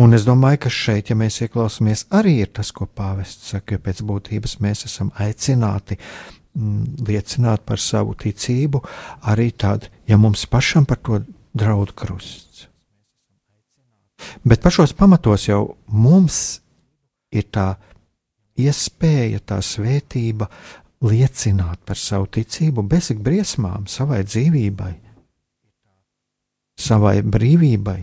Un 0.00 0.14
es 0.16 0.24
domāju, 0.26 0.64
ka 0.64 0.70
šeit, 0.74 1.10
ja 1.12 1.16
mēs 1.18 1.38
ieklausāmies, 1.44 2.08
arī 2.14 2.40
ir 2.42 2.50
tas, 2.56 2.72
ko 2.74 2.88
pāvests 2.90 3.52
saka, 3.52 3.76
jo 3.76 3.82
pēc 3.84 4.02
būtības 4.06 4.56
mēs 4.64 4.88
esam 4.88 5.12
aicināti 5.22 6.00
mm, 6.00 7.04
liecināt 7.06 7.62
par 7.68 7.78
savu 7.78 8.16
ticību, 8.18 8.82
arī 9.30 9.52
tad, 9.54 9.86
ja 10.10 10.18
mums 10.18 10.46
pašam 10.50 10.88
par 10.90 10.98
to 10.98 11.20
draud 11.54 11.94
krusts. 11.94 12.66
Bet 14.42 14.64
pašos 14.64 14.96
pamatos 14.98 15.46
jau 15.46 15.76
mums 15.86 16.58
ir 17.30 17.46
tā 17.54 17.74
iespēja, 18.58 19.42
tā 19.46 19.60
svētība 19.62 20.48
liecināt 21.04 21.84
par 21.86 21.98
savu 22.00 22.26
ticību 22.34 22.82
bez 22.88 23.12
briesmām, 23.14 23.86
savai 23.86 24.22
dzīvībai, 24.26 24.94
savai 26.80 27.20
brīvībai. 27.22 28.00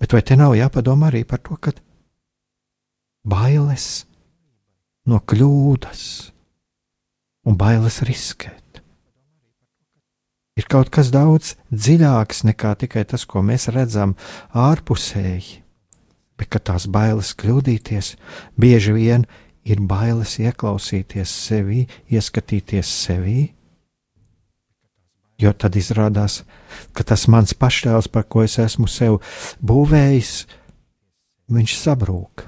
Bet 0.00 0.14
vai 0.14 0.22
te 0.22 0.36
nav 0.38 0.54
jāpadomā 0.58 1.10
arī 1.10 1.24
par 1.28 1.42
to, 1.44 1.56
ka 1.56 1.72
bailes 3.26 4.04
no 5.06 5.20
kļūdas 5.20 6.04
un 7.46 7.58
bailes 7.58 8.02
riskēt? 8.06 8.82
Ir 10.56 10.64
kaut 10.72 10.88
kas 10.88 11.10
daudz 11.12 11.52
dziļāks 11.68 12.46
nekā 12.48 12.72
tikai 12.80 13.04
tas, 13.04 13.26
ko 13.28 13.42
mēs 13.44 13.68
redzam 13.74 14.14
ārpusēji, 14.56 15.60
bet 16.40 16.48
ka 16.48 16.62
tās 16.70 16.86
bailes 16.88 17.34
kļūdīties 17.36 18.14
bieži 18.56 18.94
vien 18.96 19.26
ir 19.68 19.82
bailes 19.84 20.38
ieklausīties 20.40 21.28
sevi, 21.28 21.84
ieskatīties 22.08 22.88
sevi 22.88 23.50
Jo 25.36 25.52
tad 25.52 25.76
izrādās, 25.76 26.40
ka 26.96 27.04
tas 27.04 27.26
mans 27.28 27.52
paštēls, 27.52 28.08
par 28.08 28.24
ko 28.24 28.44
es 28.46 28.56
esmu 28.62 28.88
sev 28.88 29.18
būvējis, 29.60 30.46
viņš 31.52 31.74
sabrūk. 31.76 32.46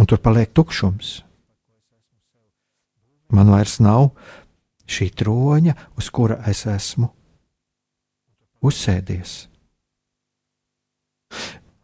Un 0.00 0.08
tur 0.08 0.20
paliek 0.24 0.48
tukšums. 0.56 1.20
Man 3.36 3.52
vairs 3.52 3.76
nav 3.84 4.10
šī 4.90 5.10
troņa, 5.20 5.76
uz 6.00 6.08
kura 6.10 6.40
es 6.50 6.64
esmu 6.66 7.10
uzsēdies. 8.64 9.44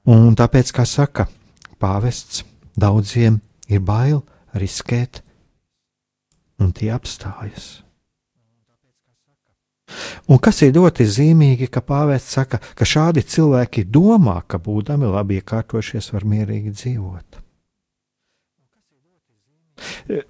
Un 0.06 0.34
tāpēc, 0.38 0.72
kā 0.74 0.84
saka 0.88 1.26
pāvests, 1.82 2.44
daudziem 2.78 3.40
ir 3.68 3.82
bail 3.84 4.22
riskēt, 4.56 5.22
un 6.62 6.72
tie 6.72 6.92
apstājas. 6.94 7.85
Un 10.26 10.40
kas 10.42 10.62
ir 10.66 10.74
ļoti 10.74 11.06
zīmīgi, 11.06 11.68
ka 11.70 11.80
pāvests 11.86 12.34
saka, 12.34 12.58
ka 12.74 12.86
šādi 12.88 13.22
cilvēki 13.22 13.84
domā, 13.86 14.40
ka 14.50 14.58
būdami 14.58 15.06
labi 15.12 15.38
iekārtojušies, 15.40 16.10
var 16.14 16.26
mierīgi 16.26 16.72
dzīvot. 16.74 17.42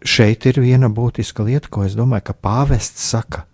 Šeit 0.05 0.47
ir 0.51 0.61
viena 0.61 0.91
būtiska 0.93 1.47
lieta, 1.47 1.71
ko 1.73 1.87
es 1.87 1.97
domāju, 1.97 2.27
ka 2.29 2.35
pāvests 2.35 3.09
saka. 3.15 3.47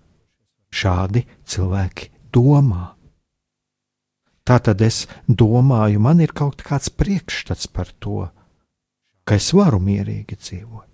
Šādi 0.72 1.26
cilvēki 1.46 2.08
domā. 2.32 2.94
Tā 4.42 4.56
tad 4.58 4.80
es 4.82 5.04
domāju, 5.28 6.00
man 6.02 6.22
ir 6.24 6.32
kaut 6.34 6.64
kāds 6.66 6.90
priekšstats 6.90 7.68
par 7.70 7.92
to, 8.02 8.24
ka 9.22 9.38
es 9.38 9.52
varu 9.54 9.78
mierīgi 9.78 10.40
dzīvot. 10.40 10.88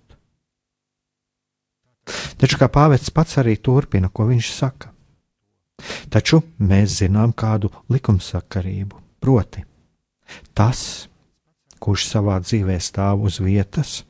Taču 2.37 2.59
kā 2.59 2.69
pāvests 2.69 3.13
pats 3.13 3.39
arī 3.41 3.55
turpina, 3.57 4.11
ko 4.13 4.27
viņš 4.29 4.51
saka. 4.53 4.93
Taču 6.11 6.41
mēs 6.59 6.99
zinām 7.01 7.33
kādu 7.33 7.71
likumsakarību, 7.91 8.99
proti, 9.23 9.63
tas, 10.57 11.07
kurš 11.79 12.07
savā 12.11 12.39
dzīvē 12.43 12.77
stāv 12.83 13.25
uz 13.29 13.39
vietas, 13.43 14.03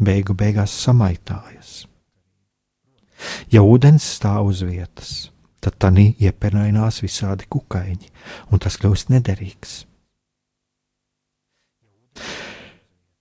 beigu 0.00 0.34
beigās 0.34 0.74
samaitājas. 0.84 1.84
Ja 3.52 3.62
ūdens 3.66 4.06
stāv 4.16 4.48
uz 4.52 4.62
vietas, 4.64 5.28
tad 5.60 5.76
tanī 5.82 6.14
iepenainās 6.22 7.02
visādi 7.04 7.48
kukaiņi, 7.52 8.08
un 8.50 8.62
tas 8.62 8.78
kļūst 8.80 9.12
nederīgs. 9.12 9.82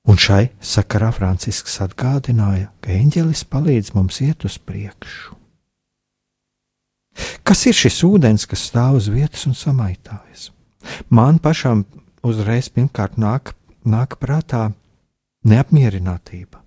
Un 0.09 0.17
šai 0.17 0.47
sakarā 0.65 1.11
Francisks 1.13 1.75
atgādināja, 1.83 2.71
ka 2.81 2.95
eņģelis 2.95 3.43
palīdz 3.51 3.91
mums 3.97 4.21
iet 4.25 4.45
uz 4.47 4.55
priekšu. 4.57 5.35
Kas 7.43 7.65
ir 7.69 7.75
šis 7.75 8.01
ūdens, 8.07 8.45
kas 8.49 8.67
stāv 8.69 8.99
uz 8.99 9.09
vietas 9.11 9.45
un 9.49 9.55
samaitājas? 9.57 10.49
Man 11.09 11.39
pašam 11.43 11.83
uzreiz 12.23 12.69
pirmkārt 12.73 13.17
nāk, 13.19 13.53
nāk 13.85 14.17
prātā 14.21 14.69
neapmierinātība. 15.47 16.61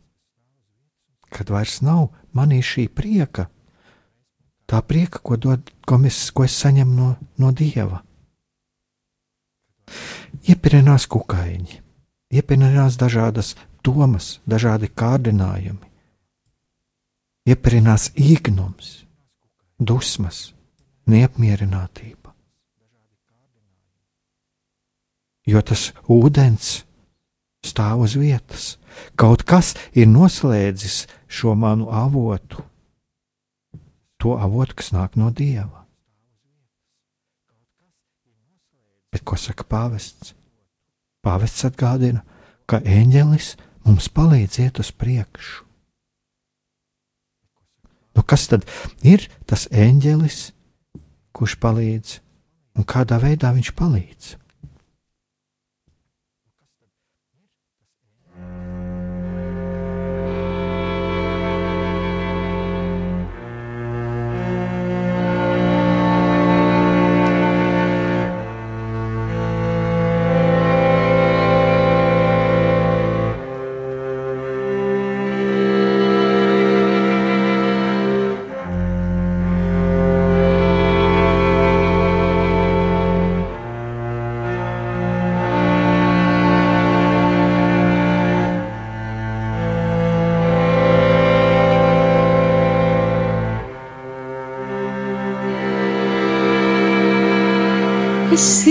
Kad 1.33 1.53
vairs 1.53 1.81
nav 1.85 2.11
manī 2.37 2.61
šī 2.65 2.89
prieka, 2.93 3.49
tā 4.69 4.83
prieka, 4.85 5.21
ko, 5.25 5.37
dod, 5.37 5.71
ko, 5.87 5.99
mēs, 6.01 6.25
ko 6.33 6.45
es 6.45 6.57
saņemu 6.61 6.97
no, 6.97 7.13
no 7.41 7.53
dieva. 7.57 8.03
Iepirinās 10.49 11.07
kukaiņi, 11.13 11.81
iepirinās 12.33 12.99
dažādas 13.01 13.55
domas, 13.85 14.39
dažādi 14.49 14.89
kārdinājumi, 14.89 15.89
iepirinās 17.49 18.11
īgnums 18.17 19.03
dusmas, 19.87 20.53
neapmierinātība. 21.11 22.33
Jo 25.49 25.63
tas 25.67 25.91
ūdens 26.07 26.83
stāv 27.67 28.05
uz 28.07 28.15
vietas, 28.19 28.77
kaut 29.19 29.43
kas 29.47 29.75
ir 29.95 30.07
noslēdzis 30.11 31.07
šo 31.27 31.57
manu 31.59 31.89
avotu, 31.91 32.63
to 34.23 34.37
avotu, 34.39 34.79
kas 34.79 34.93
nāk 34.95 35.19
no 35.19 35.33
dieva. 35.35 35.83
Bet 39.13 39.27
ko 39.27 39.37
saka 39.37 39.67
pāvests? 39.69 40.33
Pāvests 41.23 41.67
atgādina, 41.69 42.23
ka 42.67 42.81
eņģelis 42.81 43.53
mums 43.85 44.09
palīdz 44.15 44.63
iet 44.63 44.81
uz 44.83 44.91
priekšu. 44.95 45.67
Nu, 48.17 48.23
kas 48.23 48.49
tad 48.51 48.67
ir 49.07 49.29
tas 49.49 49.67
eņģelis, 49.73 50.39
kurš 51.33 51.57
palīdz 51.63 52.19
un 52.79 52.89
kādā 52.89 53.19
veidā 53.23 53.53
viņš 53.57 53.73
palīdz? 53.79 54.37
Es 98.43 98.67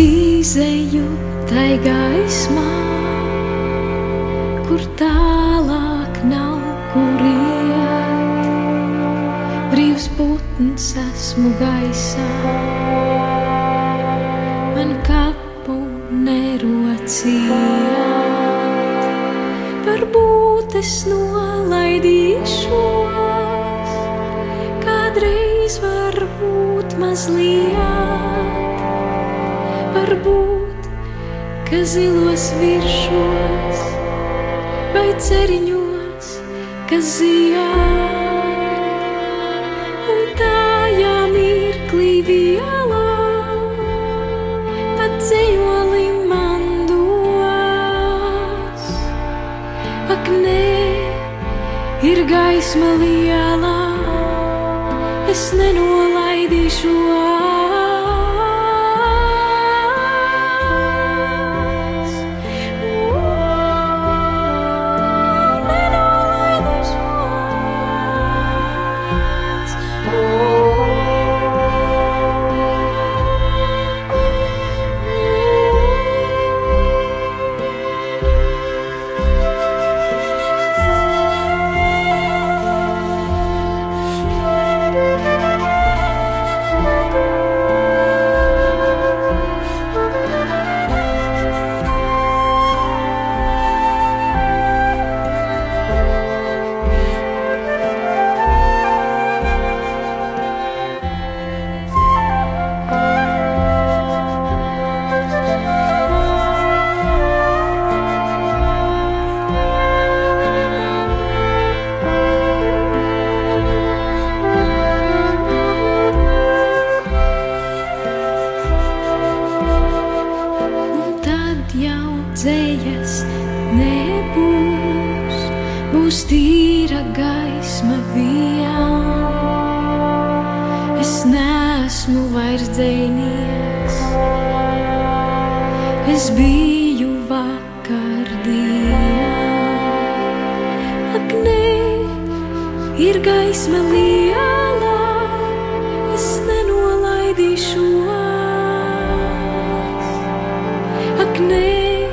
Ak, 151.41 151.47
nē, 151.49 152.05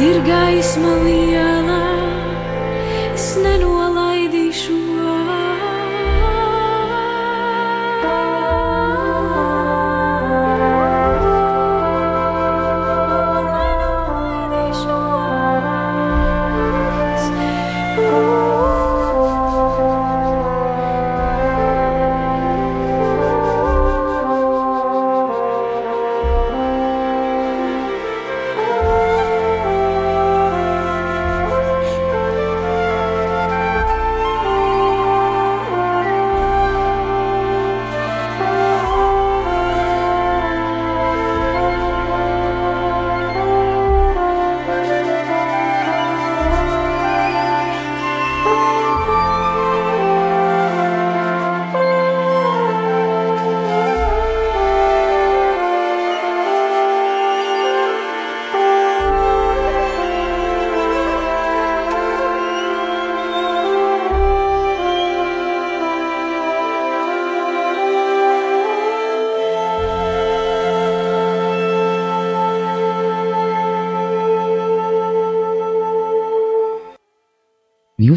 ir 0.00 0.18
gaisma 0.24 0.92
liela, 1.04 1.82
es 3.12 3.36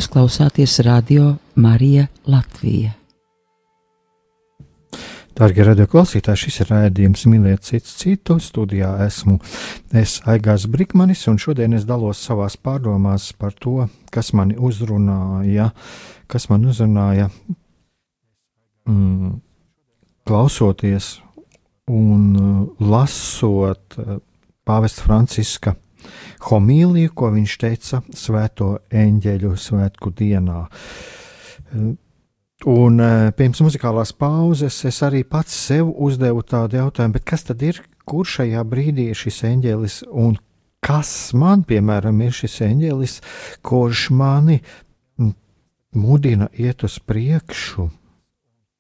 Jūs 0.06 0.12
klausāties 0.14 0.74
radio 0.86 1.32
Marija 1.58 2.04
Latvija. 2.30 2.92
Darbie 5.34 5.64
radioklausītāji, 5.66 6.42
šis 6.44 6.60
ir 6.62 6.70
raidījums 6.70 7.24
Mīliet 7.26 7.64
cits 7.66 7.96
citu. 7.98 8.36
Studijā 8.38 8.92
esmu 9.02 9.40
es 9.98 10.20
Aigās 10.30 10.68
Brikmanis, 10.70 11.24
un 11.32 11.40
šodien 11.42 11.74
es 11.74 11.88
dalos 11.90 12.22
savās 12.22 12.54
pārdomās 12.54 13.32
par 13.34 13.58
to, 13.58 13.88
kas 14.14 14.30
mani 14.38 14.54
uzrunāja, 14.54 15.72
kas 16.30 16.46
man 16.54 16.68
uzrunāja 16.70 17.32
mm, 18.86 19.40
klausoties 20.30 21.16
un 21.90 22.70
lasot 22.78 23.98
uh, 24.06 24.22
pāvesta 24.70 25.10
Franciska 25.10 25.74
homīliju, 26.48 27.14
ko 27.16 27.32
viņš 27.36 27.58
teica 27.62 28.02
Svēto 28.16 28.72
eņģeļu 28.92 29.54
svētku 29.60 30.12
dienā. 30.16 30.66
Un 32.66 33.02
uh, 33.04 33.32
pirms 33.36 33.62
muzikālās 33.66 34.14
pauzes 34.16 34.78
es 34.88 35.02
arī 35.06 35.26
pats 35.28 35.54
sev 35.68 35.92
uzdevu 35.92 36.46
tādu 36.48 36.80
jautājumu, 36.80 37.22
kas 37.26 37.44
tad 37.50 37.62
ir, 37.68 37.82
kur 38.08 38.26
šajā 38.26 38.64
brīdī 38.70 39.10
ir 39.12 39.20
šis 39.20 39.42
eņģēlis 39.52 39.98
un 40.12 40.38
kas 40.86 41.34
man, 41.38 41.66
piemēram, 41.68 42.22
ir 42.22 42.34
šis 42.34 42.62
eņģēlis, 42.66 43.20
kurš 43.66 44.08
mani 44.16 44.62
mudina 45.96 46.50
iet 46.54 46.84
uz 46.86 47.00
priekšu 47.00 47.90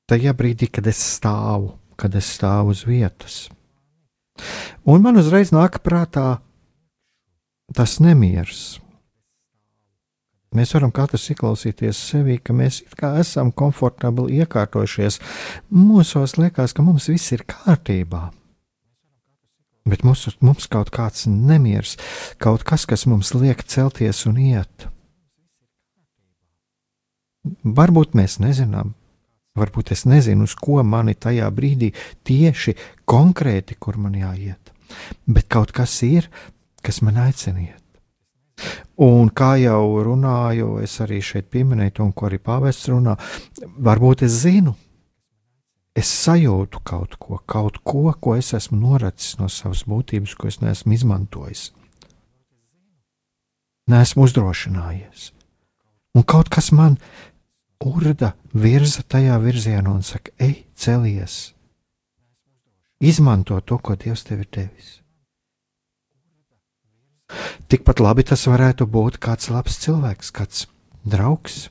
tajā 0.09 0.35
brīdī, 0.37 0.69
kad 0.69 0.87
es 0.87 0.99
stāvu, 1.15 1.73
kad 1.97 2.15
es 2.15 2.29
stāvu 2.37 2.75
uz 2.75 2.83
vietas. 2.85 3.37
Un 4.85 5.01
man 5.01 5.17
uzreiz 5.17 5.53
nāk 5.55 5.79
prātā 5.81 6.41
tas 7.75 7.99
nemieris. 8.03 8.79
Mēs 10.55 10.71
varam 10.71 10.91
katrs 10.95 11.27
ieklausīties 11.33 11.99
sevī, 11.99 12.37
ka 12.39 12.55
mēs 12.55 12.79
esam 13.19 13.51
komfortabli 13.51 14.39
iekārtojušies. 14.39 15.19
Mūsos 15.75 16.37
liekas, 16.39 16.71
ka 16.71 16.85
mums 16.85 17.09
viss 17.11 17.33
ir 17.35 17.43
kārtībā. 17.49 18.29
Bet 19.85 20.05
mums, 20.07 20.23
mums 20.41 20.69
kaut 20.71 20.89
kāds 20.95 21.27
nemieris, 21.29 21.97
kaut 22.41 22.63
kas, 22.65 22.87
kas 22.89 23.03
mums 23.05 23.35
liek 23.35 23.61
celties 23.67 24.23
un 24.29 24.39
iet. 24.41 24.87
Varbūt 27.61 28.15
mēs 28.17 28.39
nezinām, 28.41 28.95
varbūt 29.59 29.91
es 29.93 30.07
nezinu, 30.09 30.47
uz 30.47 30.55
ko 30.57 30.79
mani 30.87 31.13
tajā 31.13 31.51
brīdī 31.53 31.91
tieši 32.25 32.73
konkrēti, 33.05 33.77
kur 33.77 33.99
man 34.01 34.15
jāiet. 34.17 34.71
Bet 35.27 35.51
kaut 35.51 35.75
kas 35.75 35.99
ir, 36.07 36.31
kas 36.85 37.01
man 37.05 37.17
aicina 37.25 37.63
iet. 37.63 37.81
Un 38.95 39.27
kā 39.35 39.55
jau 39.59 39.99
runāju, 40.05 40.77
es 40.83 40.95
arī 41.03 41.19
šeit 41.19 41.49
pieminēju 41.51 41.95
to, 41.97 42.07
ko 42.15 42.29
arī 42.29 42.39
pāvests 42.39 42.87
runā. 42.87 43.17
Varbūt 43.83 44.23
es 44.27 44.37
zinu, 44.45 44.75
es 45.95 46.11
sajūtu 46.23 46.79
kaut 46.87 47.17
ko, 47.19 47.41
kaut 47.45 47.81
ko, 47.83 48.07
ko 48.15 48.37
es 48.39 48.53
esmu 48.55 48.79
noracis 48.79 49.35
no 49.41 49.49
savas 49.51 49.83
būtības, 49.89 50.37
ko 50.39 50.47
es 50.47 50.61
neesmu 50.63 50.95
izmantojis. 50.95 51.69
Nesmu 53.91 54.25
uzdrošinājies. 54.25 55.31
Un 56.15 56.23
kaut 56.23 56.49
kas 56.49 56.71
man 56.71 56.95
urda, 57.83 58.33
virza 58.55 59.03
tajā 59.03 59.35
virzienā 59.43 59.91
un 59.91 60.03
saka, 60.07 60.31
ej, 60.39 60.63
celies, 60.79 61.51
izmanto 63.03 63.59
to, 63.59 63.77
ko 63.77 63.99
Dievs 63.99 64.23
tev 64.23 64.45
ir 64.45 64.49
devis. 64.51 65.01
Tikpat 67.71 68.01
labi 68.03 68.25
tas 68.27 68.45
varētu 68.47 68.85
būt 68.89 69.17
kāds 69.21 69.49
labs 69.49 69.79
cilvēks, 69.81 70.31
kāds 70.35 70.65
draugs, 71.05 71.69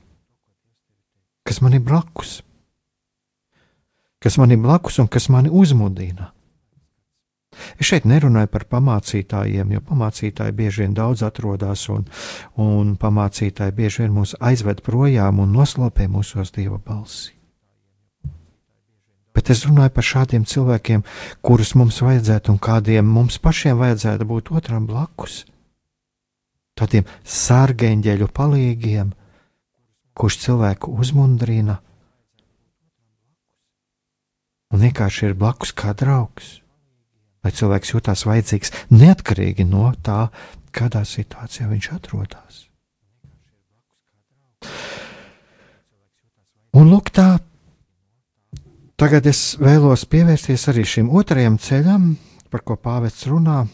kas 1.47 1.61
man 1.63 1.77
ir 1.79 1.85
blakus, 1.87 2.41
kas 4.23 4.39
man 4.41 4.55
ir 4.55 4.63
blakus 4.63 4.99
un 4.99 5.11
kas 5.11 5.29
mani 5.31 5.53
uzmudina. 5.53 6.33
Es 7.79 7.87
šeit 7.87 8.07
nerunāju 8.11 8.51
par 8.51 8.65
pamācītājiem, 8.67 9.77
jo 9.77 9.83
pamācītāji 9.87 10.57
bieži 10.59 10.83
vien 10.83 10.97
daudz 10.97 11.23
atrodas, 11.23 11.87
un, 11.93 12.03
un 12.59 12.97
pamācītāji 12.99 13.77
bieži 13.77 14.03
vien 14.03 14.17
mūs 14.17 14.35
aizved 14.43 14.83
projām 14.83 15.39
un 15.45 15.55
noslopē 15.55 16.09
mūsos 16.11 16.51
dieva 16.57 16.81
balsi. 16.83 17.31
Bet 19.35 19.51
es 19.51 19.65
runāju 19.67 19.91
par 19.97 20.07
šādiem 20.07 20.45
cilvēkiem, 20.47 21.03
kurus 21.43 21.75
mums 21.75 21.99
vajadzētu 22.05 22.53
un 22.55 22.61
kādiem 22.63 23.09
mums 23.11 23.41
pašiem 23.43 23.81
vajadzētu 23.81 24.27
būt 24.31 24.53
otram 24.55 24.87
blakus. 24.87 25.43
Tādiem 26.79 27.07
sārgeņģeļu 27.27 28.29
palīgiem, 28.35 29.11
kurš 30.15 30.39
cilvēku 30.47 30.95
uzmundrina. 31.03 31.81
Un 34.75 34.83
vienkārši 34.83 35.29
ir 35.29 35.37
blakus 35.39 35.75
kā 35.75 35.95
draugs, 35.99 36.61
lai 37.47 37.53
cilvēks 37.55 37.95
jūtās 37.95 38.25
vajadzīgs 38.27 38.73
neatkarīgi 38.95 39.67
no 39.67 39.91
tā, 40.03 40.29
kādā 40.75 41.03
situācijā 41.07 41.69
viņš 41.71 41.91
atrodas. 41.95 42.63
Un 46.75 46.91
lūk, 46.91 47.13
tā 47.15 47.39
tagad 49.01 49.27
es 49.27 49.55
vēlos 49.61 50.05
pievērsties 50.11 50.69
arī 50.73 50.85
šim 50.89 51.11
otrajam 51.11 51.59
ceļam, 51.59 52.15
par 52.51 52.63
ko 52.67 52.77
pāvests 52.79 53.27
runā, 53.31 53.65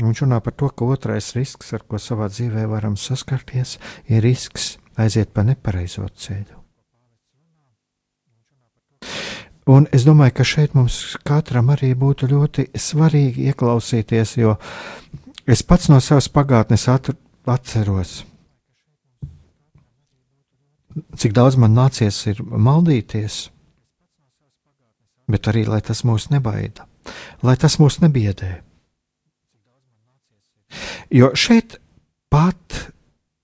Viņš 0.00 0.22
runā 0.24 0.38
par 0.40 0.54
to, 0.56 0.70
ka 0.72 0.86
otrais 0.88 1.34
risks, 1.36 1.74
ar 1.76 1.82
ko 1.84 1.98
savā 2.00 2.30
dzīvē 2.32 2.64
varam 2.70 2.94
saskarties, 2.96 3.76
ir 4.08 4.24
risks 4.24 4.78
aiziet 4.96 5.34
pa 5.36 5.44
nepareizo 5.44 6.06
ceļu. 6.08 6.60
Un 9.72 9.86
es 9.94 10.06
domāju, 10.08 10.34
ka 10.38 10.46
šeit 10.48 10.72
mums 10.74 10.96
katram 11.28 11.68
arī 11.70 11.92
būtu 11.94 12.26
ļoti 12.32 12.70
svarīgi 12.72 13.50
ieklausīties, 13.52 14.34
jo 14.40 14.56
es 15.46 15.62
pats 15.62 15.90
no 15.92 16.00
savas 16.00 16.26
pagātnes 16.32 16.88
atceros, 16.88 18.14
cik 21.20 21.36
daudz 21.36 21.60
man 21.60 21.76
nācies 21.76 22.24
maldīties, 22.40 23.44
bet 25.30 25.48
arī 25.50 25.66
lai 25.68 25.80
tas 25.84 26.04
mūs 26.08 26.30
nebaida, 26.32 26.86
lai 27.42 27.56
tas 27.60 27.78
mūs 27.82 28.00
nebiedē. 28.02 28.54
Jo 31.12 31.32
šeit 31.36 31.76
pat 32.32 32.88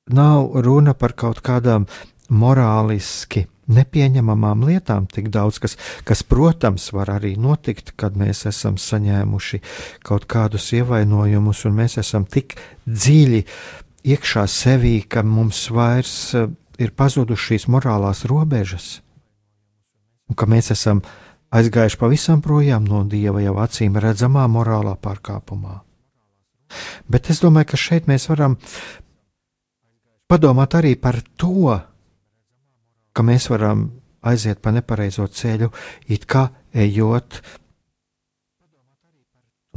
nav 0.09 0.57
runa 0.65 0.95
par 0.97 1.13
kaut 1.13 1.43
kādām 1.45 1.85
morāliski 2.29 3.47
nepieņemamām 3.69 4.65
lietām, 4.65 5.07
tik 5.13 5.29
daudz, 5.33 5.59
kas, 5.61 5.77
kas, 6.09 6.23
protams, 6.25 6.89
var 6.97 7.13
arī 7.19 7.35
notikt, 7.41 7.93
kad 8.01 8.17
mēs 8.17 8.47
esam 8.49 8.79
saņēmuši 8.81 9.61
kaut 10.09 10.25
kādus 10.31 10.71
ievainojumus, 10.77 11.67
un 11.69 11.77
mēs 11.77 11.99
esam 12.01 12.25
tik 12.25 12.57
dziļi 12.89 13.43
iekšā 14.09 14.47
sevī, 14.49 14.97
ka 15.05 15.25
mums 15.27 15.67
vairs 15.75 16.17
eh, 16.39 16.49
ir 16.81 16.95
pazudušas 16.97 17.49
šīs 17.49 17.69
morālās 17.69 18.25
robežas, 18.31 19.03
un 20.29 20.39
ka 20.39 20.49
mēs 20.49 20.73
esam 20.73 21.03
aizgājuši 21.55 21.99
pavisam 22.01 22.43
projām 22.45 22.87
no 22.89 23.05
dieva 23.09 23.43
jau 23.43 23.57
acīm 23.63 23.97
redzamā 24.01 24.47
morālā 24.51 24.97
pārkāpumā. 25.01 25.81
Bet 27.09 27.31
es 27.33 27.41
domāju, 27.41 27.71
ka 27.73 27.81
šeit 27.81 28.09
mēs 28.11 28.29
varam 28.29 28.59
padomāt 30.29 30.77
arī 30.77 30.95
par 31.01 31.23
to, 31.41 31.79
ka 33.17 33.25
mēs 33.25 33.49
varam 33.49 33.89
aiziet 34.29 34.61
pa 34.61 34.73
nepareizo 34.75 35.27
ceļu, 35.27 35.71
it 36.13 36.27
kā 36.29 36.49
ejot 36.75 37.41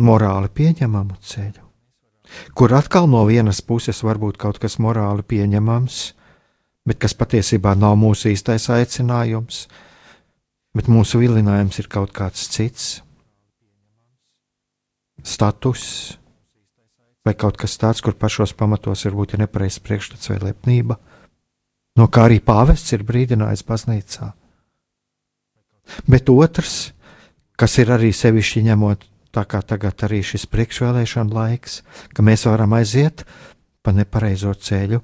morāli 0.01 0.49
pieņemamu 0.51 1.19
ceļu, 1.21 1.63
kur 2.57 2.73
atkal 2.75 3.07
no 3.07 3.23
vienas 3.29 3.61
puses 3.61 4.01
var 4.03 4.19
būt 4.19 4.39
kaut 4.41 4.59
kas 4.59 4.79
morāli 4.81 5.23
pieņemams, 5.23 6.01
bet 6.87 6.99
kas 6.99 7.15
patiesībā 7.15 7.75
nav 7.77 7.95
mūsu 8.01 8.33
īstais 8.33 8.67
aicinājums, 8.73 9.67
bet 10.75 10.89
mūsu 10.91 11.21
vilinājums 11.21 11.79
ir 11.81 11.89
kaut 11.91 12.13
kāds 12.15 12.47
cits. 12.51 13.01
Status, 15.21 15.83
vai 17.25 17.35
kaut 17.37 17.59
kas 17.61 17.77
tāds, 17.77 18.01
kur 18.01 18.15
pašos 18.17 18.55
pamatos 18.57 19.05
varbūt 19.05 19.35
ir 19.35 19.43
nepareizs 19.43 19.81
priekšstats 19.83 20.31
vai 20.31 20.39
lepnība, 20.47 20.97
no 21.99 22.07
kā 22.09 22.25
arī 22.29 22.39
pāvests 22.41 22.95
ir 22.95 23.05
brīdinājis 23.05 23.65
baznīcā. 23.67 24.31
Bet 26.09 26.29
otrs, 26.31 26.91
kas 27.59 27.77
ir 27.81 27.91
arī 27.93 28.09
sevišķi 28.15 28.65
ņemot, 28.71 29.05
tā 29.35 29.45
kā 29.45 29.61
tagad 29.61 30.01
arī 30.07 30.21
šis 30.25 30.47
priekšvēlēšana 30.51 31.35
laiks, 31.35 31.81
ka 32.15 32.25
mēs 32.25 32.47
varam 32.49 32.73
aiziet 32.79 33.25
pa 33.81 33.93
nepareizo 33.95 34.53
ceļu, 34.53 35.01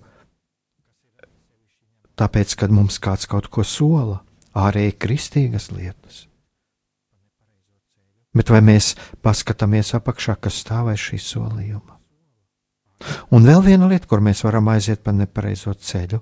tāpēc, 2.18 2.56
kad 2.58 2.74
mums 2.74 2.98
kāds 3.02 3.30
kaut 3.30 3.50
ko 3.54 3.64
sola, 3.66 4.24
ārēji 4.58 4.98
kristīgas 5.00 5.70
lietas. 5.72 6.26
Bet 8.38 8.52
vai 8.54 8.62
mēs 8.62 8.94
paskatāmies 9.26 9.96
apakšā, 9.98 10.38
kas 10.42 10.60
stāv 10.62 10.92
aiz 10.92 11.02
šī 11.02 11.20
solījuma? 11.22 11.96
Un 13.34 13.46
vēl 13.46 13.64
viena 13.66 13.88
lieta, 13.90 14.10
kur 14.10 14.22
mēs 14.26 14.44
varam 14.46 14.70
aiziet 14.74 15.04
pa 15.06 15.14
nepareizo 15.14 15.74
ceļu, 15.74 16.20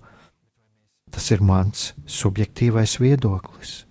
tas 1.11 1.31
ir 1.31 1.43
mans 1.43 1.91
subjektīvais 2.07 2.97
viedoklis. 2.99 3.83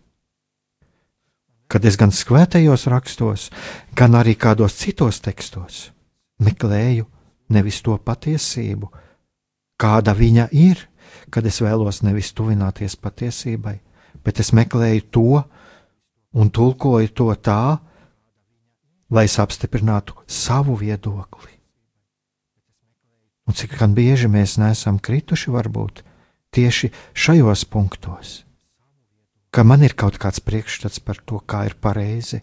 Kad 1.69 1.85
es 1.89 1.97
gan 2.01 2.13
skvētajos 2.13 2.87
rakstos, 2.93 3.49
gan 3.97 4.17
arī 4.19 4.37
kādos 4.37 4.77
citos 4.79 5.21
tekstos 5.25 5.89
meklēju 6.45 7.07
nevis 7.55 7.81
to 7.85 7.97
patiesību, 7.99 8.91
kāda 9.81 10.15
viņa 10.17 10.49
ir, 10.53 10.81
kad 11.31 11.47
es 11.47 11.61
vēlos 11.65 12.03
nevis 12.05 12.33
tuvināties 12.37 12.97
patiesībai, 13.01 13.79
bet 14.25 14.41
es 14.41 14.53
meklēju 14.57 15.09
to 15.15 15.43
un 16.35 16.51
tulkoju 16.51 17.13
to 17.15 17.29
tā, 17.39 17.79
lai 19.15 19.27
es 19.29 19.37
apstiprinātu 19.39 20.17
savu 20.27 20.77
viedokli. 20.81 21.53
Un 23.45 23.57
cik 23.57 23.77
gan 23.79 23.93
bieži 23.95 24.31
mēs 24.33 24.57
neesam 24.57 24.99
krituši, 24.99 25.53
varbūt 25.53 26.01
tieši 26.55 26.91
šajos 27.13 27.67
punktos, 27.69 28.41
ka 29.53 29.65
man 29.67 29.85
ir 29.85 29.95
kaut 29.99 30.17
kāds 30.23 30.41
priekšstats 30.41 31.03
par 31.05 31.21
to, 31.27 31.43
kā 31.45 31.67
ir 31.69 31.77
pareizi, 31.77 32.41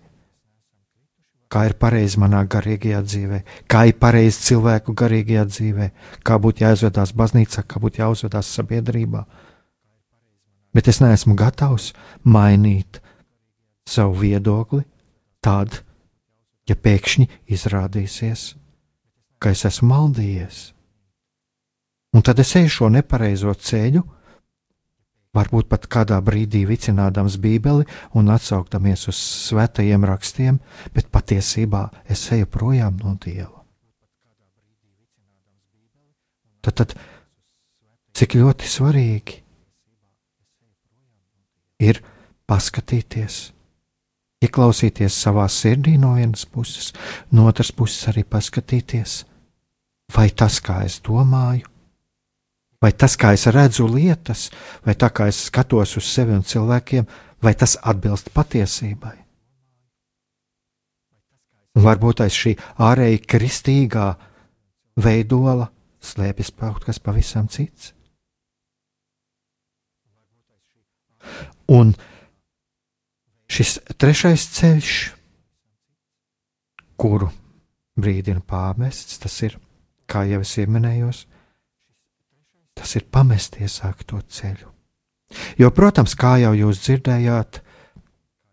kā 1.51 1.65
ir 1.67 1.75
pareizi 1.79 2.19
manā 2.21 2.43
garīgajā 2.47 3.01
dzīvē, 3.07 3.39
kā 3.71 3.85
ir 3.89 3.97
pareizi 3.99 4.45
cilvēku 4.51 4.93
garīgajā 4.95 5.45
dzīvē, 5.49 5.87
kā 6.23 6.37
būtu 6.43 6.67
jāizvedās 6.67 7.15
baznīcā, 7.17 7.65
kā 7.67 7.81
būtu 7.83 8.03
jāuzvedās 8.03 8.51
sabiedrībā. 8.59 9.25
Bet 10.71 10.87
es 10.87 11.01
neesmu 11.03 11.35
gatavs 11.35 11.91
mainīt 12.23 13.01
savu 13.87 14.21
viedokli 14.21 14.85
tad, 15.43 15.81
ja 16.69 16.77
pēkšņi 16.77 17.27
izrādīsies, 17.51 18.53
ka 19.41 19.51
es 19.51 19.65
esmu 19.67 19.89
maldījies. 19.91 20.63
Un 22.15 22.23
tad 22.23 22.39
es 22.43 22.51
eju 22.59 22.71
šo 22.71 22.89
nepareizo 22.91 23.53
ceļu, 23.55 24.03
varbūt 25.35 25.69
pat 25.71 25.87
kādā 25.91 26.19
brīdī 26.23 26.65
vicinādams 26.67 27.37
Bībeli 27.39 27.87
un 28.19 28.31
atsaukdamies 28.33 29.07
uz 29.11 29.19
svētajiem 29.47 30.05
rakstiem, 30.07 30.59
bet 30.93 31.11
patiesībā 31.11 31.87
es 32.11 32.25
eju 32.35 32.49
projām 32.51 32.99
no 32.99 33.15
Dieva. 33.15 33.61
Tad, 36.61 36.77
tad 36.77 36.93
cik 38.13 38.35
ļoti 38.37 38.67
svarīgi 38.69 39.39
ir 41.81 42.03
paskatīties, 42.51 43.41
ieklausīties 44.43 45.23
savā 45.23 45.47
sirdī 45.47 45.95
no 46.01 46.17
vienas 46.19 46.43
puses, 46.45 46.91
no 47.31 47.47
otras 47.47 47.71
puses 47.71 48.11
arī 48.11 48.27
paskatīties, 48.27 49.21
vai 50.11 50.27
tas, 50.35 50.59
kā 50.59 50.81
es 50.83 50.99
domāju, 50.99 51.71
Vai 52.81 52.89
tas, 52.97 53.13
kā 53.13 53.35
es 53.37 53.45
redzu 53.53 53.85
lietas, 53.85 54.47
vai 54.81 54.95
tā 54.97 55.11
kā 55.13 55.27
es 55.29 55.37
skatos 55.51 55.93
uz 55.99 56.07
sevi 56.09 56.33
un 56.33 56.41
cilvēkiem, 56.41 57.05
vai 57.45 57.53
tas 57.53 57.75
atbilst 57.77 58.31
patiesībai? 58.33 59.17
Un 61.77 61.85
varbūt 61.85 62.23
aiz 62.25 62.33
šī 62.35 62.55
ārēji 62.81 63.21
kristīgā 63.29 64.07
veidola 64.97 65.69
slēpjas 66.01 66.49
kaut 66.57 66.87
kas 66.89 66.99
pavisam 66.99 67.45
cits. 67.53 67.93
Un 71.69 71.93
šis 73.51 73.79
trešais 73.99 74.45
ceļš, 74.55 74.93
kuru 77.01 77.31
brīdina 77.99 78.43
pāvests, 78.47 79.19
tas 79.21 79.35
ir, 79.43 79.57
kā 80.09 80.23
jau 80.29 80.41
es 80.45 80.53
pieminējos, 80.59 81.25
tas 82.77 82.95
ir 82.95 83.09
pamest 83.11 83.59
iesākto 83.59 84.21
ceļu. 84.31 84.69
Jo, 85.59 85.71
protams, 85.75 86.15
kā 86.19 86.37
jau 86.41 86.53
jūs 86.57 86.81
dzirdējāt, 86.85 87.61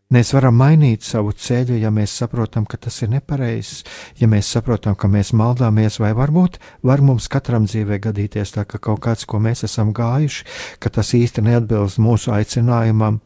Mēs 0.09 0.31
varam 0.33 0.55
mainīt 0.57 1.05
savu 1.05 1.35
ceļu, 1.37 1.75
ja 1.83 1.91
mēs 1.93 2.15
saprotam, 2.17 2.65
ka 2.65 2.79
tas 2.81 2.95
ir 3.05 3.11
nepareizs, 3.13 3.83
ja 4.17 4.25
mēs 4.25 4.49
saprotam, 4.55 4.95
ka 4.97 5.05
mēs 5.05 5.35
maldāmies, 5.37 5.99
vai 6.01 6.15
varbūt 6.17 6.57
var 6.81 7.03
mums 7.05 7.27
katram 7.29 7.67
dzīvē 7.69 7.99
gadīties 8.07 8.55
tā, 8.55 8.65
ka 8.65 8.81
kaut 8.81 9.03
kāds, 9.05 9.27
ko 9.29 9.37
mēs 9.37 9.67
esam 9.69 9.93
gājuši, 9.93 10.47
ka 10.81 10.89
tas 10.97 11.13
īsti 11.13 11.45
neatbilst 11.45 12.01
mūsu 12.01 12.33
aicinājumam, 12.33 13.21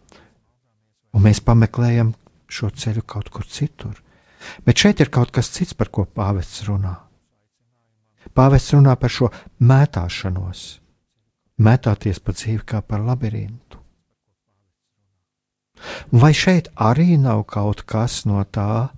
un 1.12 1.24
mēs 1.26 1.42
pameklējam 1.44 2.14
šo 2.52 2.70
ceļu 2.70 3.04
kaut 3.08 3.30
kur 3.32 3.46
citur. 3.48 3.96
Bet 4.66 4.82
šeit 4.82 5.00
ir 5.00 5.10
kaut 5.12 5.30
kas 5.34 5.52
cits, 5.54 5.74
par 5.74 5.92
ko 5.94 6.04
pāvests 6.04 6.64
runā. 6.66 6.96
Pāvests 8.34 8.74
runā 8.74 8.94
par 8.98 9.12
šo 9.12 9.28
mētāšanos, 9.62 10.62
mētāties 11.62 12.20
pa 12.22 12.34
dzīvi 12.34 12.64
kā 12.66 12.80
par 12.86 13.02
labirintu. 13.04 13.78
Vai 16.12 16.32
šeit 16.36 16.70
arī 16.78 17.16
nav 17.18 17.44
kaut 17.50 17.82
kas 17.88 18.22
no 18.28 18.42
tā, 18.44 18.92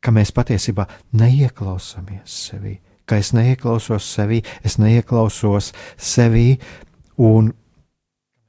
ka 0.00 0.12
mēs 0.14 0.32
patiesībā 0.32 0.86
neieklausāmies 1.20 2.36
sevi, 2.48 2.78
ka 3.04 3.18
es 3.20 3.32
neieklausos 3.36 4.06
sevi, 4.06 4.40
es 4.64 4.78
neieklausos 4.80 5.72
sevi 5.96 6.58
un 7.18 7.52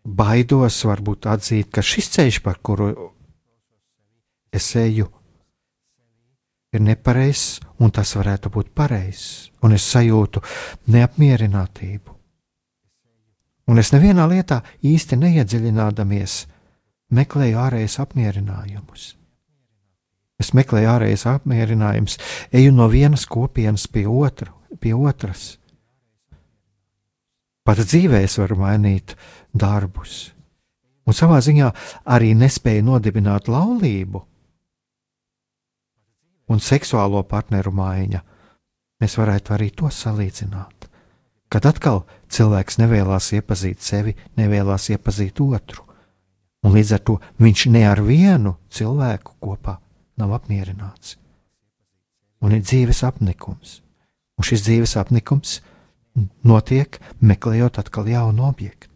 baidos 0.03 0.83
varbūt 0.85 1.27
atzīt, 1.29 1.69
ka 1.73 1.83
šis 1.85 2.09
ceļš, 2.15 2.41
par 2.45 2.59
kuru 2.63 2.89
es 4.53 4.69
eju, 4.75 5.09
ir 6.73 6.81
nepareizs, 6.85 7.59
un 7.79 7.91
tas 7.91 8.13
varētu 8.17 8.51
būt 8.53 8.71
pareizs, 8.77 9.49
un 9.65 9.73
es 9.73 9.85
sajūtu 9.89 10.41
neapmierinātību. 10.93 12.15
Un 13.69 13.77
es 13.77 13.91
nevienā 13.93 14.25
lietā 14.29 14.63
īsti 14.85 15.17
neiedziļinādamies, 15.21 16.39
meklēju 17.13 17.59
ārējas 17.61 17.99
apmierinājumus. 18.01 19.13
Es 20.39 20.53
meklēju 20.55 20.89
ārējas 20.89 21.25
apmierinājumus, 21.29 22.17
eju 22.55 22.71
no 22.73 22.87
vienas 22.89 23.25
kopienas 23.29 23.85
pie, 23.91 24.07
otru, 24.07 24.53
pie 24.79 24.95
otras. 24.95 25.57
Pat 27.67 27.81
dzīvē 27.83 28.23
es 28.25 28.39
varu 28.39 28.57
mainīt 28.63 29.13
darbus, 29.53 30.31
un 31.07 31.17
savā 31.17 31.39
ziņā 31.41 31.71
arī 32.05 32.33
nespēju 32.37 32.85
nodibināt 32.85 33.49
laulību 33.49 34.23
un 36.49 36.61
seksuālo 36.61 37.23
partneru 37.29 37.73
maiņa. 37.75 38.23
Mēs 38.99 39.15
varētu 39.15 39.53
arī 39.55 39.69
to 39.71 39.87
salīdzināt. 39.93 40.89
Kad 41.49 41.65
atkal 41.65 42.03
cilvēks 42.29 42.77
nevēlas 42.81 43.31
iepazīt 43.37 43.81
sevi, 43.81 44.15
nevēlas 44.37 44.89
iepazīt 44.91 45.39
otru 45.41 45.89
un 46.63 46.75
līdz 46.75 46.95
ar 46.95 47.03
to 47.07 47.17
viņš 47.39 47.65
ne 47.73 47.83
ar 47.87 48.01
vienu 48.03 48.55
cilvēku 48.73 49.37
kopā 49.43 49.77
nav 50.19 50.35
apmierināts. 50.39 51.15
Un 52.43 52.55
ir 52.55 52.63
dzīves 52.63 53.03
apnikums, 53.07 53.79
un 54.39 54.47
šis 54.47 54.63
dzīves 54.67 54.95
apnikums 54.99 55.59
notiek 56.43 56.99
meklējot 57.19 57.79
atkal 57.81 58.07
jaunu 58.07 58.47
objektu. 58.47 58.88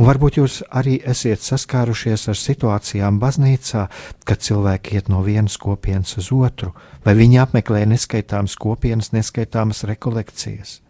Un 0.00 0.08
varbūt 0.08 0.38
jūs 0.40 0.62
arī 0.72 0.96
esat 1.04 1.44
saskārušies 1.44 2.28
ar 2.32 2.38
situācijām 2.38 3.18
baznīcā, 3.20 3.88
kad 4.24 4.40
cilvēki 4.40 4.96
iet 4.96 5.10
no 5.12 5.20
vienas 5.26 5.58
kopienas 5.60 6.16
uz 6.16 6.30
otru, 6.32 6.72
vai 7.04 7.12
viņi 7.18 7.42
apmeklē 7.44 7.84
neskaitāmas 7.90 8.56
kopienas, 8.56 9.12
neskaitāmas 9.12 9.84
rekolekcijas 9.84 10.80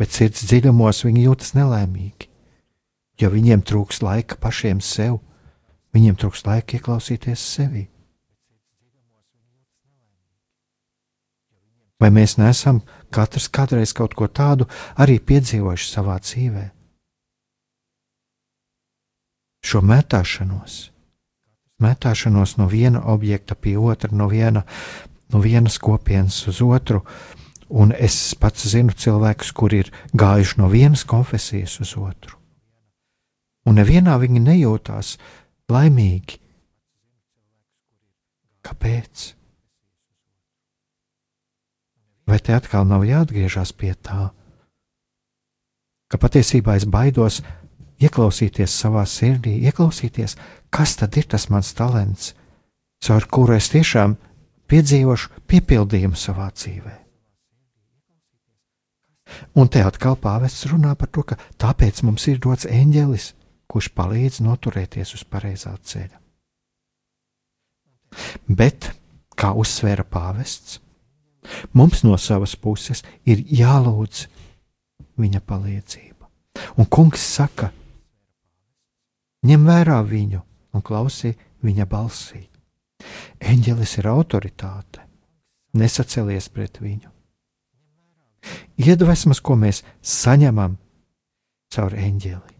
bet 0.00 0.16
sirds 0.16 0.46
dziļumos 0.48 1.04
viņi 1.04 1.26
jūtas 1.26 1.52
nelaimīgi, 1.58 2.30
jo 3.20 3.28
viņiem 3.34 3.60
trūks 3.68 4.00
laika 4.00 4.38
pašiem 4.40 4.80
sev, 4.80 5.18
viņiem 5.92 6.16
trūks 6.16 6.46
laika 6.48 6.78
ieklausīties 6.78 7.44
sevi. 7.56 7.84
Vai 12.00 12.08
mēs 12.16 12.38
neesam 12.40 12.80
katrs 13.12 13.50
kādreiz 13.52 13.92
kaut 13.92 14.16
ko 14.16 14.24
tādu 14.24 14.64
arī 14.96 15.18
piedzīvojuši 15.20 15.90
savā 15.92 16.16
dzīvē? 16.24 16.70
Šo 19.70 19.82
metāšanos, 19.86 20.78
metāšanos 21.78 22.56
no 22.58 22.66
viena 22.66 23.04
objekta 23.12 23.54
pie 23.54 23.76
otra, 23.78 24.10
no, 24.10 24.26
viena, 24.32 24.64
no 25.30 25.42
vienas 25.44 25.78
kopienas 25.78 26.40
uz 26.50 26.58
otru, 26.64 27.04
Un 27.70 27.92
es 27.94 28.34
pats 28.34 28.66
zinu 28.66 28.90
cilvēkus, 28.98 29.52
kuri 29.54 29.84
ir 29.84 29.90
gājuši 30.18 30.58
no 30.58 30.66
vienas 30.72 31.04
konfesijas 31.06 31.76
uz 31.78 31.94
otru. 31.94 32.34
Un 33.62 33.78
nevienā 33.78 34.16
viņi 34.18 34.42
nejūtās 34.42 35.14
laimīgi. 35.70 36.40
Kāpēc? 38.66 39.28
Vai 42.26 42.40
te 42.42 42.58
atkal 42.58 42.88
nav 42.90 43.06
jāatgriežas 43.06 43.70
pie 43.78 43.94
tā, 43.94 44.32
ka 46.10 46.18
patiesībā 46.18 46.74
es 46.78 46.88
baidos 46.90 47.38
ieklausīties 48.00 48.72
savā 48.82 49.04
sirdī, 49.08 49.58
ieklausīties, 49.68 50.36
kas 50.72 50.96
tad 51.00 51.16
ir 51.20 51.28
tas 51.30 51.48
mans 51.52 51.72
talants, 51.76 52.32
caur 53.04 53.26
kuru 53.30 53.56
es 53.58 53.70
tiešām 53.72 54.16
piedzīvošu 54.70 55.44
piepildījumu 55.50 56.18
savā 56.18 56.50
dzīvēm. 56.54 56.98
Un 59.54 59.68
te 59.70 59.82
atkal 59.86 60.16
pāvests 60.18 60.66
runā 60.70 60.96
par 60.98 61.10
to, 61.14 61.22
ka 61.22 61.36
tāpēc 61.60 62.02
mums 62.06 62.26
ir 62.30 62.40
dots 62.42 62.66
eņģelis, 62.66 63.32
kurš 63.70 63.92
palīdz 63.94 64.40
noturēties 64.42 65.14
uz 65.14 65.22
pareizā 65.22 65.76
ceļa. 65.78 66.18
Bet, 68.50 68.90
kā 69.38 69.52
uzsvēra 69.54 70.02
pāvests, 70.02 70.80
mums 71.72 72.02
no 72.02 72.16
savas 72.18 72.56
puses 72.58 73.04
ir 73.22 73.44
jālūdz 73.46 74.24
viņa 75.20 75.42
palīdzība. 75.46 76.26
Un 76.82 76.88
kungs 76.90 77.22
saka, 77.22 77.70
ņem 79.46 79.66
vērā 79.66 80.00
viņu 80.06 80.42
un 80.74 80.84
klausī 80.84 81.34
viņa 81.64 81.86
balsī. 81.90 82.44
Eņģelis 83.40 83.96
ir 84.00 84.10
autoritāte, 84.10 85.06
nesacelies 85.76 86.50
pret 86.52 86.80
viņu. 86.82 87.08
Iedvesmas, 88.80 89.40
ko 89.40 89.56
mēs 89.60 89.82
saņemam 90.00 90.76
caur 91.72 91.96
eņģeli, 91.96 92.54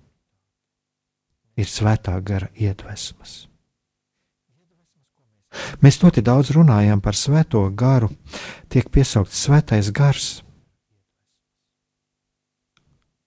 ir 1.61 1.69
svētā 1.69 2.17
gara 2.25 2.51
iedvesmas. 2.55 3.47
Mēs 5.83 5.99
ļoti 6.03 6.23
daudz 6.23 6.53
runājam 6.55 7.01
par 7.03 7.17
svēto 7.19 7.65
garu, 7.75 8.11
tiek 8.71 8.87
piesaukts 8.93 9.41
svētais 9.49 9.91
gars. 9.91 10.29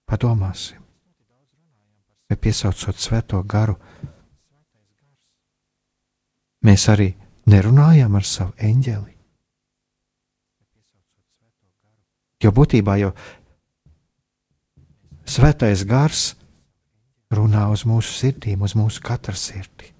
Padomāsim, 0.08 0.83
vai 2.34 2.42
piesaucot 2.42 2.98
svēto 2.98 3.42
garu, 3.46 3.76
mēs 6.66 6.88
arī 6.90 7.12
nerunājam 7.46 8.16
ar 8.18 8.26
savu 8.26 8.54
eņģeli. 8.58 9.12
Jo 12.44 12.52
būtībā 12.52 12.96
jau 13.00 13.12
svētais 15.30 15.86
gars 15.88 16.34
runā 17.32 17.68
uz 17.72 17.86
mūsu 17.86 18.18
sirdīm, 18.18 18.66
uz 18.66 18.74
mūsu 18.76 19.04
katra 19.04 19.36
sirdi. 19.38 19.94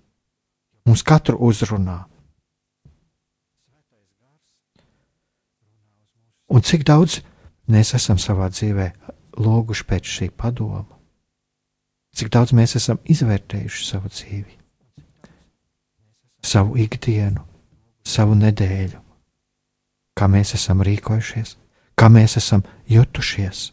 Mums 0.86 1.06
katru 1.06 1.38
uzrunā. 1.40 2.02
Un 6.54 6.62
cik 6.62 6.84
daudz 6.86 7.22
mēs 7.72 7.94
esam 7.96 8.20
savā 8.20 8.50
dzīvē 8.52 8.90
lūguši 9.40 9.88
pēc 9.88 10.12
šī 10.18 10.30
padoma? 10.36 10.93
Cik 12.14 12.30
daudz 12.30 12.54
mēs 12.54 12.76
esam 12.78 13.00
izvērtējuši 13.10 13.86
savu 13.88 14.12
dzīvi, 14.14 14.58
savu 16.46 16.78
ikdienu, 16.84 17.42
savu 18.06 18.36
nedēļu, 18.38 19.00
kā 20.14 20.28
mēs 20.30 20.54
esam 20.54 20.84
rīkojušies, 20.86 21.56
kā 21.98 22.10
mēs 22.14 22.38
esam 22.38 22.62
jutušies. 22.90 23.72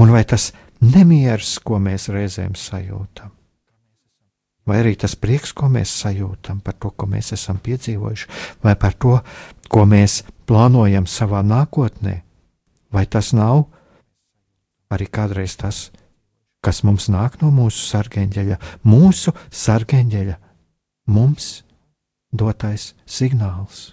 Un 0.00 0.14
vai 0.14 0.24
tas 0.24 0.54
nemieris, 0.80 1.58
ko 1.60 1.76
mēs 1.82 2.08
reizēm 2.08 2.56
sajūtam, 2.56 3.28
vai 4.66 4.78
arī 4.80 4.94
tas 4.96 5.18
prieks, 5.20 5.52
ko 5.52 5.68
mēs 5.68 5.92
sajūtam 6.00 6.62
par 6.64 6.78
to, 6.80 6.94
ko 6.96 7.06
mēs 7.10 7.34
esam 7.36 7.60
piedzīvojuši, 7.60 8.30
vai 8.64 8.72
par 8.80 8.96
to, 8.96 9.18
ko 9.68 9.84
mēs 9.84 10.22
plānojam 10.48 11.04
savā 11.04 11.44
nākotnē, 11.44 12.22
vai 12.92 13.04
tas 13.06 13.34
nav 13.36 13.66
arī 14.92 15.08
kādreiz 15.08 15.56
tas, 15.60 15.86
kas 16.62 16.82
mums 16.86 17.08
nāk 17.12 17.40
no 17.42 17.50
mūsu 17.54 17.82
sargeņģeļa, 17.88 18.58
mūsu 18.86 19.34
sargeņģeļa, 19.64 20.36
mums 21.10 21.50
dotais 22.32 22.92
signāls. 23.06 23.90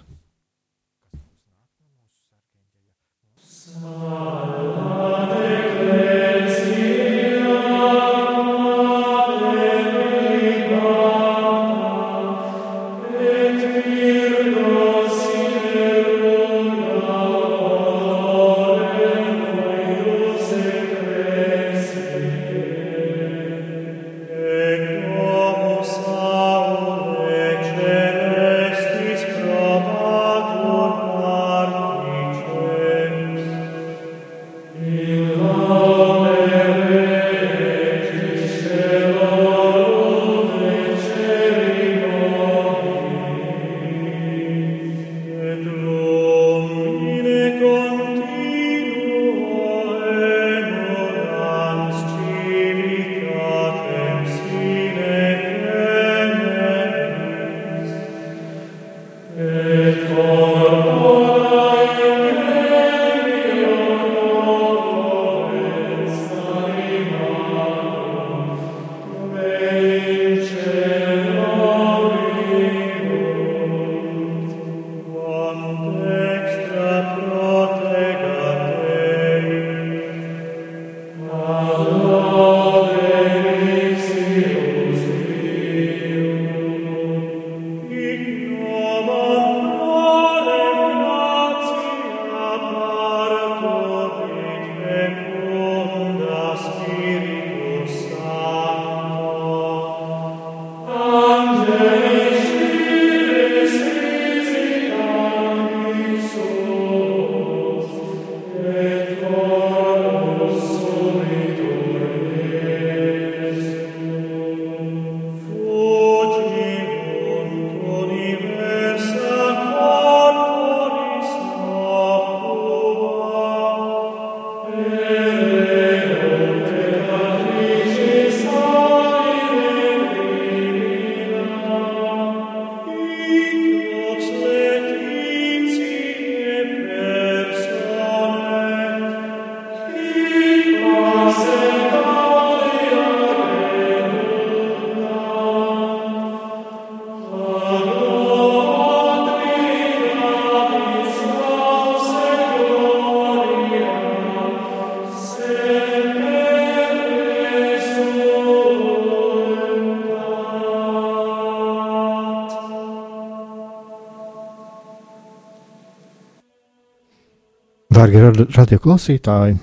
Dārgie 168.20 168.44
radioklausītāji, 168.52 169.54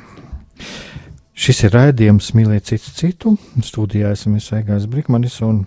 šis 1.37 1.59
ir 1.67 1.75
raidījums 1.75 2.31
Mīlēt 2.33 2.71
citu 2.71 2.93
citu. 2.97 3.33
Studijā 3.61 4.15
esam 4.15 4.33
Aigās 4.57 4.87
Brikmanis 4.89 5.35
un, 5.45 5.59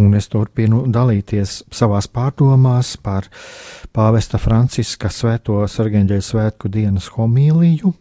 un 0.00 0.14
es 0.16 0.30
turpinu 0.32 0.86
dalīties 0.88 1.58
savās 1.68 2.08
pārdomās 2.08 2.94
par 3.04 3.28
pāvesta 3.92 4.40
Franciska 4.40 5.10
svēto 5.12 5.58
sargeņģeļa 5.68 6.24
svētku 6.24 6.72
dienas 6.72 7.10
homīliju, 7.18 7.92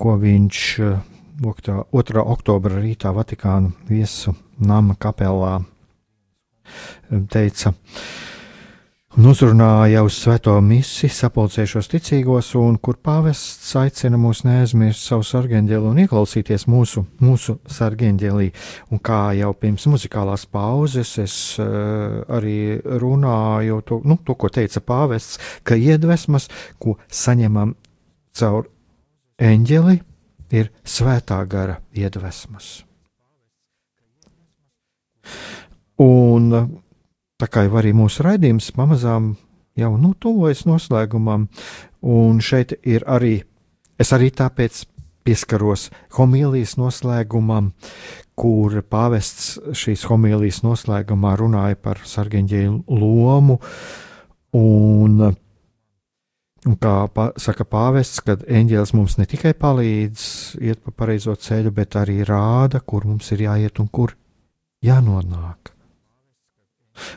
ko 0.00 0.16
viņš 0.24 0.64
2. 1.44 1.76
Eh, 1.76 2.22
oktobra 2.24 2.80
rītā 2.80 3.12
Vatikāna 3.12 3.74
viesu 3.90 4.32
nama 4.56 4.96
kapelā 4.96 5.58
eh, 5.60 7.20
teica 7.28 7.76
un 9.18 9.26
uzrunāja 9.26 10.04
uz 10.06 10.14
svēto 10.20 10.52
misi 10.62 11.08
sapulcējušos 11.10 11.88
ticīgos, 11.90 12.52
un 12.60 12.76
kur 12.78 12.98
pāvests 13.02 13.72
aicina 13.80 14.18
mūs 14.20 14.44
neaizmirst 14.46 15.08
savu 15.08 15.24
sargeņģeli 15.26 15.88
un 15.90 15.98
ieklausīties 16.04 16.68
mūsu, 16.70 17.02
mūsu 17.22 17.56
sargeņģelī. 17.70 18.50
Un 18.94 19.02
kā 19.02 19.22
jau 19.38 19.50
pirms 19.58 19.88
muzikālās 19.90 20.46
pauzes 20.46 21.16
es 21.22 21.34
uh, 21.58 22.20
arī 22.30 22.78
runāju 23.02 23.80
to, 23.88 23.98
nu, 24.06 24.18
to, 24.24 24.36
ko 24.38 24.50
teica 24.52 24.82
pāvests, 24.84 25.40
ka 25.66 25.74
iedvesmas, 25.74 26.46
ko 26.78 26.94
saņemam 27.10 27.74
caur 28.38 28.70
eņģeli, 29.42 29.96
ir 30.54 30.70
svētā 30.86 31.40
gara 31.50 31.80
iedvesmas. 31.98 32.84
Un 36.00 36.54
Tā 37.40 37.48
kā 37.48 37.64
jau 37.64 37.78
arī 37.80 37.94
mūsu 37.96 38.24
raidījums 38.26 38.68
pamazām 38.76 39.30
jau 39.80 39.94
nu, 39.96 40.12
tuvojas 40.20 40.66
noslēgumam, 40.68 41.46
un 42.04 42.40
šeit 42.44 42.74
ir 42.84 43.06
arī, 43.08 43.38
es 44.00 44.12
arī 44.12 44.28
tāpēc 44.36 44.82
pieskaros 45.24 45.88
homīlijas 46.16 46.76
noslēgumam, 46.80 47.70
kur 48.36 48.76
pāvests 48.92 49.54
šīs 49.76 50.04
homīlijas 50.10 50.62
noslēgumā 50.64 51.34
runāja 51.40 51.80
par 51.80 52.00
sargeņģēju 52.08 52.76
lomu, 53.00 53.56
un, 54.60 55.18
un 56.68 56.78
kā 56.84 56.94
pa, 57.14 57.30
saka 57.40 57.64
pāvests, 57.68 58.20
kad 58.24 58.44
eņģēlis 58.48 58.96
mums 58.96 59.16
ne 59.20 59.28
tikai 59.32 59.56
palīdz 59.56 60.22
iet 60.60 60.84
pa 60.84 60.96
pareizo 61.04 61.36
ceļu, 61.36 61.72
bet 61.76 62.00
arī 62.00 62.22
rāda, 62.28 62.80
kur 62.80 63.08
mums 63.08 63.32
ir 63.36 63.48
jāiet 63.48 63.80
un 63.80 63.92
kur 63.92 64.16
jānonāk. 64.84 65.69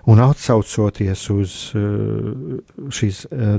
Un 0.10 0.24
atsaucoties 0.24 1.30
uz 1.34 1.56
eh, 1.78 2.60
šīs 2.94 3.24
eh, 3.32 3.56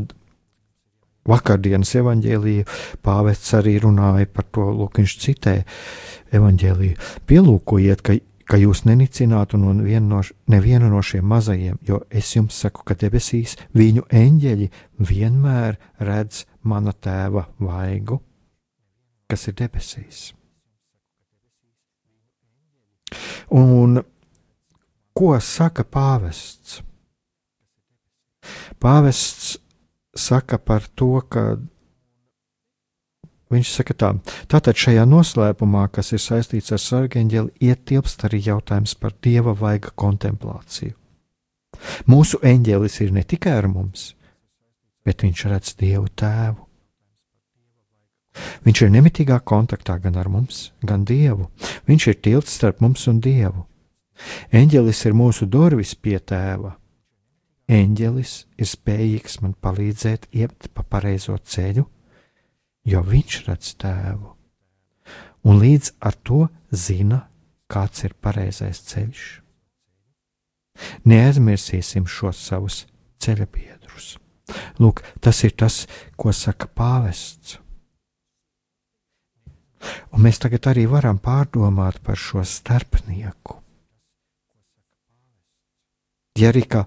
vakardienas 1.28 1.94
evaņģēlīju, 2.02 2.68
pāvests 3.04 3.56
arī 3.56 3.78
runāja 3.82 4.28
par 4.28 4.48
to, 4.52 4.68
lūk, 4.82 5.00
viņš 5.00 5.16
citē 5.24 5.56
evaņģēlīju. 6.36 7.00
Pielūkojiet, 7.30 8.04
ka 8.04 8.18
ka 8.48 8.58
jūs 8.60 8.84
nenicinātu 8.84 9.58
no 9.60 9.72
no, 9.72 10.20
nevienu 10.52 10.90
no 10.92 11.02
šiem 11.02 11.24
mazajiem, 11.28 11.78
jo 11.82 12.00
es 12.10 12.34
jums 12.36 12.58
saku, 12.60 12.84
ka 12.84 12.96
debesīs 12.98 13.56
viņu 13.76 14.04
eņģeļi 14.12 14.70
vienmēr 15.00 15.78
redz 16.00 16.44
mana 16.62 16.92
tēva 16.92 17.46
vaigu, 17.58 18.20
kas 19.28 19.48
ir 19.48 19.56
debesīs. 19.60 20.32
Un 23.54 24.00
ko 25.16 25.34
saka 25.40 25.84
pāvests? 25.84 26.80
Pāvests 28.82 29.54
saka 30.14 30.58
par 30.58 30.88
to, 30.94 31.20
ka 31.28 31.54
Viņš 33.54 33.70
saka 33.70 33.94
tā, 33.94 34.08
tātad 34.50 34.78
šajā 34.80 35.04
noslēpumā, 35.06 35.84
kas 35.94 36.14
ir 36.16 36.22
saistīts 36.22 36.72
ar 36.74 36.80
sargeņģeli, 36.80 37.52
ietilpst 37.68 38.24
arī 38.26 38.40
jautājums 38.48 38.96
par 38.98 39.12
dieva 39.22 39.52
vaiga 39.54 39.92
kontemplāciju. 39.94 40.96
Mūsu 42.10 42.40
eņģēlis 42.42 43.00
ir 43.04 43.12
ne 43.14 43.22
tikai 43.22 43.52
ar 43.60 43.68
mums, 43.70 44.14
bet 45.06 45.22
viņš 45.26 45.44
redz 45.52 45.74
dievu 45.78 46.08
tēvu. 46.18 46.64
Viņš 48.64 48.82
ir 48.82 48.90
nemitīgā 48.96 49.38
kontaktā 49.46 50.00
gan 50.02 50.16
ar 50.18 50.30
mums, 50.32 50.72
gan 50.82 51.04
dievu. 51.06 51.50
Viņš 51.86 52.08
ir 52.10 52.20
tilts 52.24 52.56
starp 52.58 52.80
mums 52.82 53.06
un 53.10 53.20
dievu. 53.22 53.68
Eņģelis 54.54 55.04
ir 55.08 55.16
mūsu 55.16 55.46
durvis 55.50 55.94
pie 55.94 56.18
tēva. 56.18 56.74
Eņģelis 57.70 58.32
ir 58.60 58.68
spējīgs 58.68 59.40
man 59.42 59.54
palīdzēt 59.64 60.28
iet 60.36 60.68
pa 60.74 60.84
pareizo 60.84 61.36
ceļu, 61.38 61.86
jo 62.84 63.00
viņš 63.04 63.38
redz 63.46 63.72
tēvu, 63.80 64.34
un 65.48 65.62
līdz 65.62 65.94
ar 66.04 66.18
to 66.20 66.44
zina, 66.70 67.24
kāds 67.72 68.04
ir 68.04 68.14
pareizais 68.20 68.82
ceļš. 68.90 69.24
Neaizmirsīsim 71.08 72.06
šos 72.10 72.44
savus 72.50 72.84
ceļa 73.22 73.48
biedrus. 73.48 74.14
Lūk, 74.82 75.00
tas 75.24 75.40
ir 75.46 75.54
tas, 75.56 75.84
ko 76.20 76.34
saka 76.36 76.68
pāvests. 76.68 77.58
Un 80.12 80.24
mēs 80.24 80.40
tagad 80.40 80.68
arī 80.72 80.86
varam 80.88 81.18
pārdomāt 81.20 82.00
par 82.04 82.20
šo 82.20 82.44
starpnieku. 82.44 83.63
Ja 86.34 86.50
arī 86.50 86.64
kā 86.66 86.82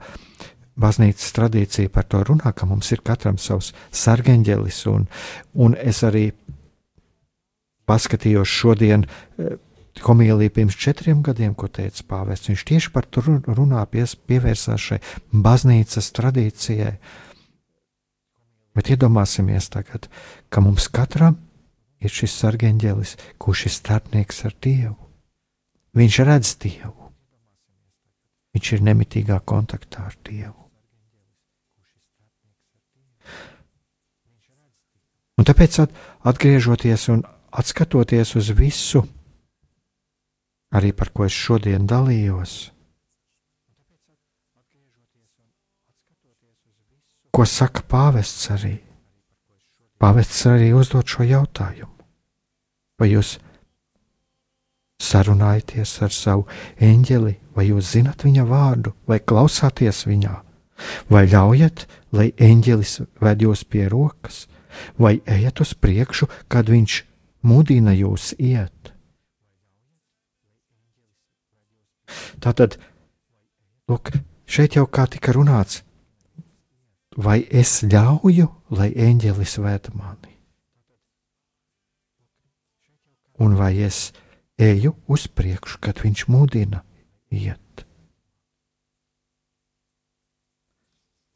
baznīcas 0.78 1.32
tradīcija 1.36 1.91
par 1.93 2.04
to 2.12 2.20
runā, 2.28 2.52
ka 2.52 2.68
mums 2.68 2.91
ir 2.91 3.00
katram 3.06 3.38
savs 3.39 3.72
sargeņģelis, 3.95 4.82
un, 4.91 5.08
un 5.56 5.78
es 5.80 6.04
arī 6.04 6.32
paskatījos 7.88 8.52
šodien 8.52 9.08
homīliju 10.04 10.54
pirms 10.54 10.76
četriem 10.78 11.24
gadiem, 11.26 11.56
ko 11.56 11.70
teica 11.72 12.04
pāvests. 12.10 12.52
Viņš 12.52 12.66
tieši 12.68 12.91
par 12.93 13.08
to 13.08 13.24
runā, 13.24 13.86
pies, 13.89 14.18
pievērsās 14.20 14.89
šai 14.89 15.00
baznīcas 15.32 16.12
tradīcijai. 16.20 16.93
Bet 18.78 18.91
iedomāsimies 18.93 19.72
tagad, 19.74 20.06
ka 20.54 20.62
mums 20.62 20.91
katram 20.93 21.39
ir 22.04 22.14
šis 22.14 22.36
sargeņģelis, 22.43 23.16
kurš 23.41 23.66
ir 23.70 23.78
starpnieks 23.80 24.43
ar 24.45 24.54
Dievu. 24.62 24.98
Viņš 25.98 26.24
redz 26.28 26.56
Dievu. 26.62 27.07
Viņš 28.58 28.72
ir 28.74 28.82
nemitīgā 28.82 29.36
kontaktā 29.45 30.08
ar 30.10 30.16
Dievu. 30.26 30.64
Un 35.38 35.45
tāpēc, 35.45 35.84
atgriežoties 36.26 37.03
un 37.14 37.22
skatoties 37.62 38.32
uz 38.39 38.49
visu, 38.58 39.03
arī 40.74 40.89
par 40.89 41.14
ko 41.14 41.28
es 41.28 41.38
šodien 41.38 41.86
dalījos, 41.86 42.55
ko 47.30 47.45
saka 47.45 47.86
pāvests 47.86 48.49
arī. 48.58 48.74
Pāvests 50.01 50.47
arī 50.49 50.72
uzdod 50.74 51.05
šo 51.05 51.30
jautājumu. 51.30 51.93
Vai 52.97 53.12
jūs 53.14 53.38
sarunājaties 55.02 55.93
ar 56.02 56.14
savu 56.14 56.45
eņģeli, 56.82 57.34
vai 57.56 57.70
jūs 57.70 57.93
zinat 57.93 58.26
viņa 58.26 58.45
vārdu, 58.50 58.93
vai 59.08 59.20
klausāties 59.20 60.06
viņā, 60.10 60.34
vai 61.10 61.26
ļaujat, 61.30 61.86
lai 62.14 62.32
eņģelis 62.34 63.00
ved 63.22 63.45
jūs 63.45 63.64
pie 63.70 63.88
rokas, 63.93 64.45
vai 64.98 65.18
ejat 65.26 65.62
uz 65.62 65.74
priekšu, 65.74 66.30
kad 66.50 66.70
viņš 66.70 67.02
mudina 67.48 67.93
jūs 67.98 68.34
iet. 68.38 68.93
Tātad, 72.41 72.78
lūk, 73.89 74.14
šeit 74.48 74.78
jau 74.78 74.86
kā 74.88 75.08
tika 75.12 75.34
runāts, 75.36 75.82
vai 77.18 77.41
es 77.50 77.82
ļauju, 77.84 78.48
lai 78.78 78.93
eņģelis 78.93 79.58
ved 79.64 79.89
mani? 79.98 80.34
Un 83.38 83.54
vai 83.58 83.76
es 83.86 84.08
eju 84.58 84.95
uz 85.08 85.28
priekšu, 85.28 85.80
kad 85.80 86.01
viņš 86.03 86.28
mudina 86.28 86.84
iet? 87.30 87.86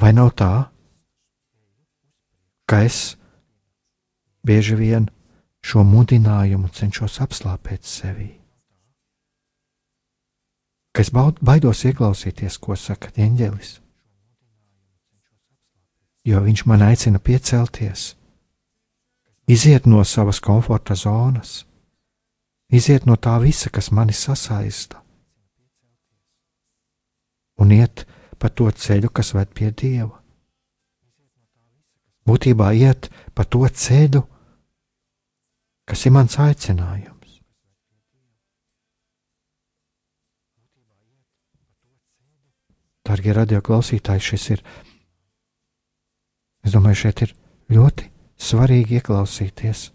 Vai 0.02 0.14
nav 0.18 0.32
tā, 0.34 0.54
ka 2.66 2.82
es 2.82 3.16
bieži 4.42 4.76
vien 4.76 5.10
šo 5.62 5.84
mudinājumu 5.86 6.72
cenšos 6.74 7.20
apslāpēt 7.22 7.86
sevī. 7.86 8.32
Ka 10.92 11.06
es 11.06 11.12
baidos 11.14 11.86
ieklausīties, 11.88 12.58
ko 12.60 12.76
saka 12.76 13.14
ģeņģelis, 13.16 13.76
jo 16.28 16.42
viņš 16.44 16.66
man 16.68 16.84
aicina 16.90 17.22
piecelties, 17.22 18.16
iziet 19.48 19.88
no 19.88 20.04
savas 20.04 20.42
komforta 20.44 20.98
zonas, 20.98 21.62
iziet 22.72 23.06
no 23.06 23.18
tā 23.20 23.36
visa, 23.44 23.70
kas 23.70 23.92
mani 23.92 24.16
sasaista, 24.16 25.02
un 27.62 27.72
iet 27.76 28.06
pa 28.40 28.50
to 28.50 28.72
ceļu, 28.72 29.12
kas 29.14 29.34
ved 29.38 29.54
pie 29.54 29.70
Dieva. 29.72 30.18
Būtībā 32.26 32.72
iet 32.78 33.10
pa 33.36 33.46
to 33.46 33.66
ceļu, 33.68 34.22
kas 35.90 36.06
ir 36.06 36.14
mans 36.16 36.38
aicinājums. 36.40 37.42
Darbie 43.12 43.34
radioklausītāji, 43.36 44.24
šis 44.24 44.50
ir. 44.56 44.62
Es 46.64 46.72
domāju, 46.76 47.00
šeit 47.02 47.24
ir 47.26 47.34
ļoti 47.74 48.08
svarīgi 48.40 49.02
ieklausīties. 49.02 49.90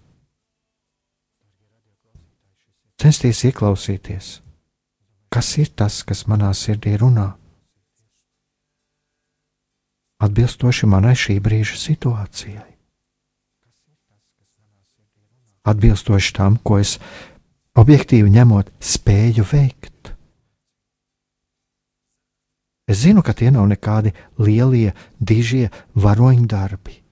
Censties 2.96 3.42
ieklausīties, 3.44 4.30
kas 5.28 5.50
ir 5.60 5.68
tas, 5.76 6.00
kas 6.06 6.24
manā 6.30 6.52
sirdī 6.56 6.94
runā, 7.00 7.28
atbilstoši 10.24 10.88
manai 10.88 11.12
šī 11.18 11.36
brīža 11.44 11.76
situācijai 11.76 12.76
atbilstoši 15.66 16.34
tam, 16.34 16.58
ko 16.62 16.78
es 16.82 16.96
objektīvi 17.76 18.30
ņemot, 18.38 18.70
spēju 18.80 19.46
veikt. 19.50 20.12
Es 22.86 23.02
zinu, 23.02 23.24
ka 23.26 23.34
tie 23.34 23.50
nav 23.50 23.66
nekādi 23.66 24.14
lielie, 24.38 24.94
dižie 25.18 25.66
varoņdarbi. 25.98 27.02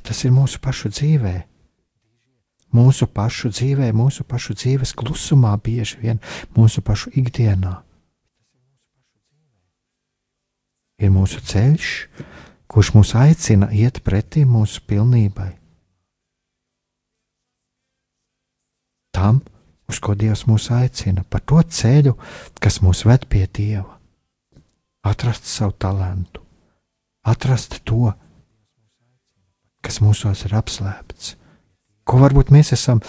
Bet 0.00 0.14
tas 0.14 0.22
ir 0.24 0.30
mūsu 0.32 0.56
pašu 0.64 0.88
dzīvē. 0.88 1.34
Mūsu 2.72 3.04
pašu 3.04 3.50
dzīvē, 3.52 3.90
mūsu 3.92 4.24
pašu 4.24 4.54
dzīves 4.56 4.94
klusumā, 4.96 5.50
bieži 5.60 5.98
vien 6.00 6.22
mūsu 6.56 6.80
pašu 6.80 7.10
ikdienā. 7.20 7.74
Ir 11.04 11.12
mūsu 11.12 11.42
ceļš, 11.44 11.90
kurš 12.64 12.92
mūs 12.96 13.12
aicina 13.12 13.68
iet 13.76 14.00
pretī 14.06 14.46
mūsu 14.48 14.80
pilnībai. 14.88 15.50
Tam, 19.12 19.42
uz 19.84 20.00
ko 20.00 20.16
Dievs 20.16 20.46
mūs 20.48 20.70
aicina, 20.72 21.26
pa 21.28 21.42
to 21.44 21.60
ceļu, 21.60 22.16
kas 22.56 22.80
mūs 22.80 23.04
ved 23.04 23.28
pie 23.28 23.44
Dieva, 23.52 24.00
atrast 25.04 25.44
savu 25.44 25.76
talantu, 25.76 26.40
atrast 27.20 27.82
to, 27.84 28.14
kas 28.14 28.29
mūsos 30.04 30.44
ir 30.46 30.56
apslēpts, 30.58 31.34
ko 32.04 32.20
varbūt 32.20 32.52
mēs 32.54 32.72
esam 32.76 33.00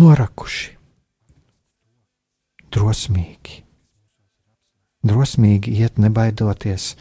norakuši, 0.00 0.72
drosmīgi, 2.74 3.60
drosmīgi 5.06 5.74
iet 5.82 6.00
nebaidoties 6.02 6.94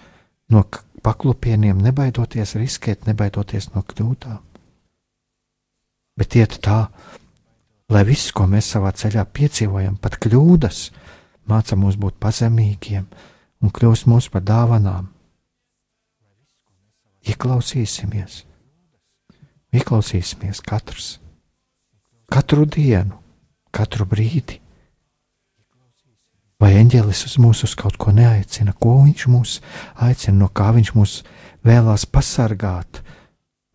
no 0.53 0.63
paklupieniem, 1.03 1.79
nebaidoties 1.83 2.55
riskēt, 2.59 3.07
nebaidoties 3.09 3.71
no 3.73 3.83
kļūdām. 3.87 4.41
Bet 6.19 6.35
iet 6.37 6.59
tā, 6.61 6.87
lai 7.89 8.03
viss, 8.05 8.31
ko 8.35 8.45
mēs 8.49 8.69
savā 8.75 8.93
ceļā 8.93 9.25
piedzīvojam, 9.33 9.97
pat 10.01 10.19
kļūdas, 10.21 10.85
māca 11.49 11.77
mūs 11.79 11.97
būt 11.99 12.19
pazemīgiem 12.21 13.07
un 13.63 13.73
kļūst 13.73 14.07
mūs 14.11 14.29
par 14.33 14.45
dāvanām. 14.45 15.12
Ieklausīsimies, 17.23 18.41
ieklausīsimies 19.71 20.59
katrs, 20.59 21.05
katru 22.27 22.65
dienu, 22.67 23.15
katru 23.71 24.03
brīdi. 24.09 24.59
Vai 26.59 26.73
eņģēlis 26.81 27.21
uz 27.29 27.37
mūsu 27.39 27.67
uz 27.67 27.75
kaut 27.79 27.95
ko 27.99 28.11
neaicina, 28.15 28.75
ko 28.75 28.97
viņš 29.05 29.23
mūs 29.31 29.53
aicina, 30.03 30.35
no 30.41 30.49
kā 30.51 30.69
viņš 30.75 30.91
mūs 30.95 31.15
vēlās 31.63 32.03
pasargāt? 32.11 32.99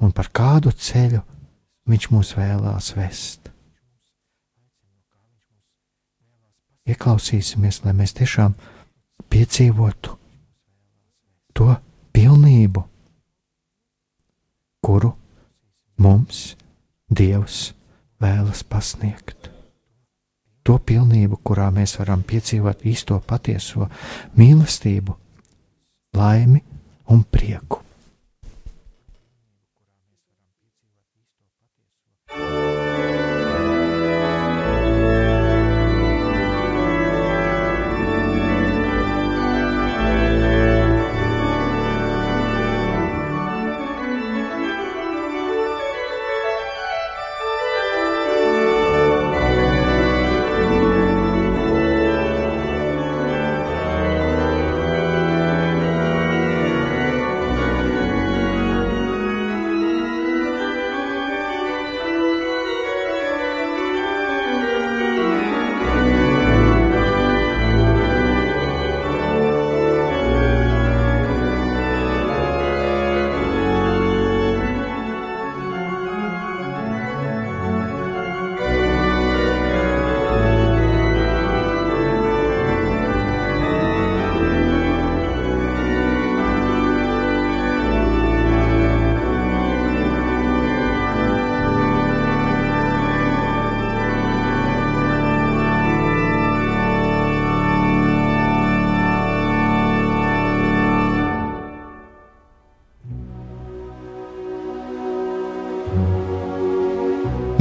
Un 0.04 0.12
par 0.12 0.28
kādu 0.28 0.72
ceļu 0.72 1.22
viņš 1.88 2.10
mūs 2.12 2.34
vēlās 2.36 2.92
vest. 2.96 3.48
Ieklausīsimies, 6.88 7.82
lai 7.84 7.96
mēs 7.96 8.14
tiešām 8.16 8.54
piedzīvotu 9.32 10.14
to 11.56 11.72
pilnību, 12.16 12.84
kuru 14.88 15.12
mums 16.00 16.54
Dievs 17.08 17.72
vēlas 18.20 18.62
pasniegt. 18.64 19.50
To 20.64 20.76
pilnību, 20.80 21.38
kurā 21.44 21.68
mēs 21.72 21.96
varam 22.00 22.22
piedzīvot 22.28 22.84
īsto 22.88 23.16
patieso 23.24 23.88
mīlestību, 24.36 25.16
laimi 26.16 26.60
un 27.12 27.22
prieku. 27.24 27.80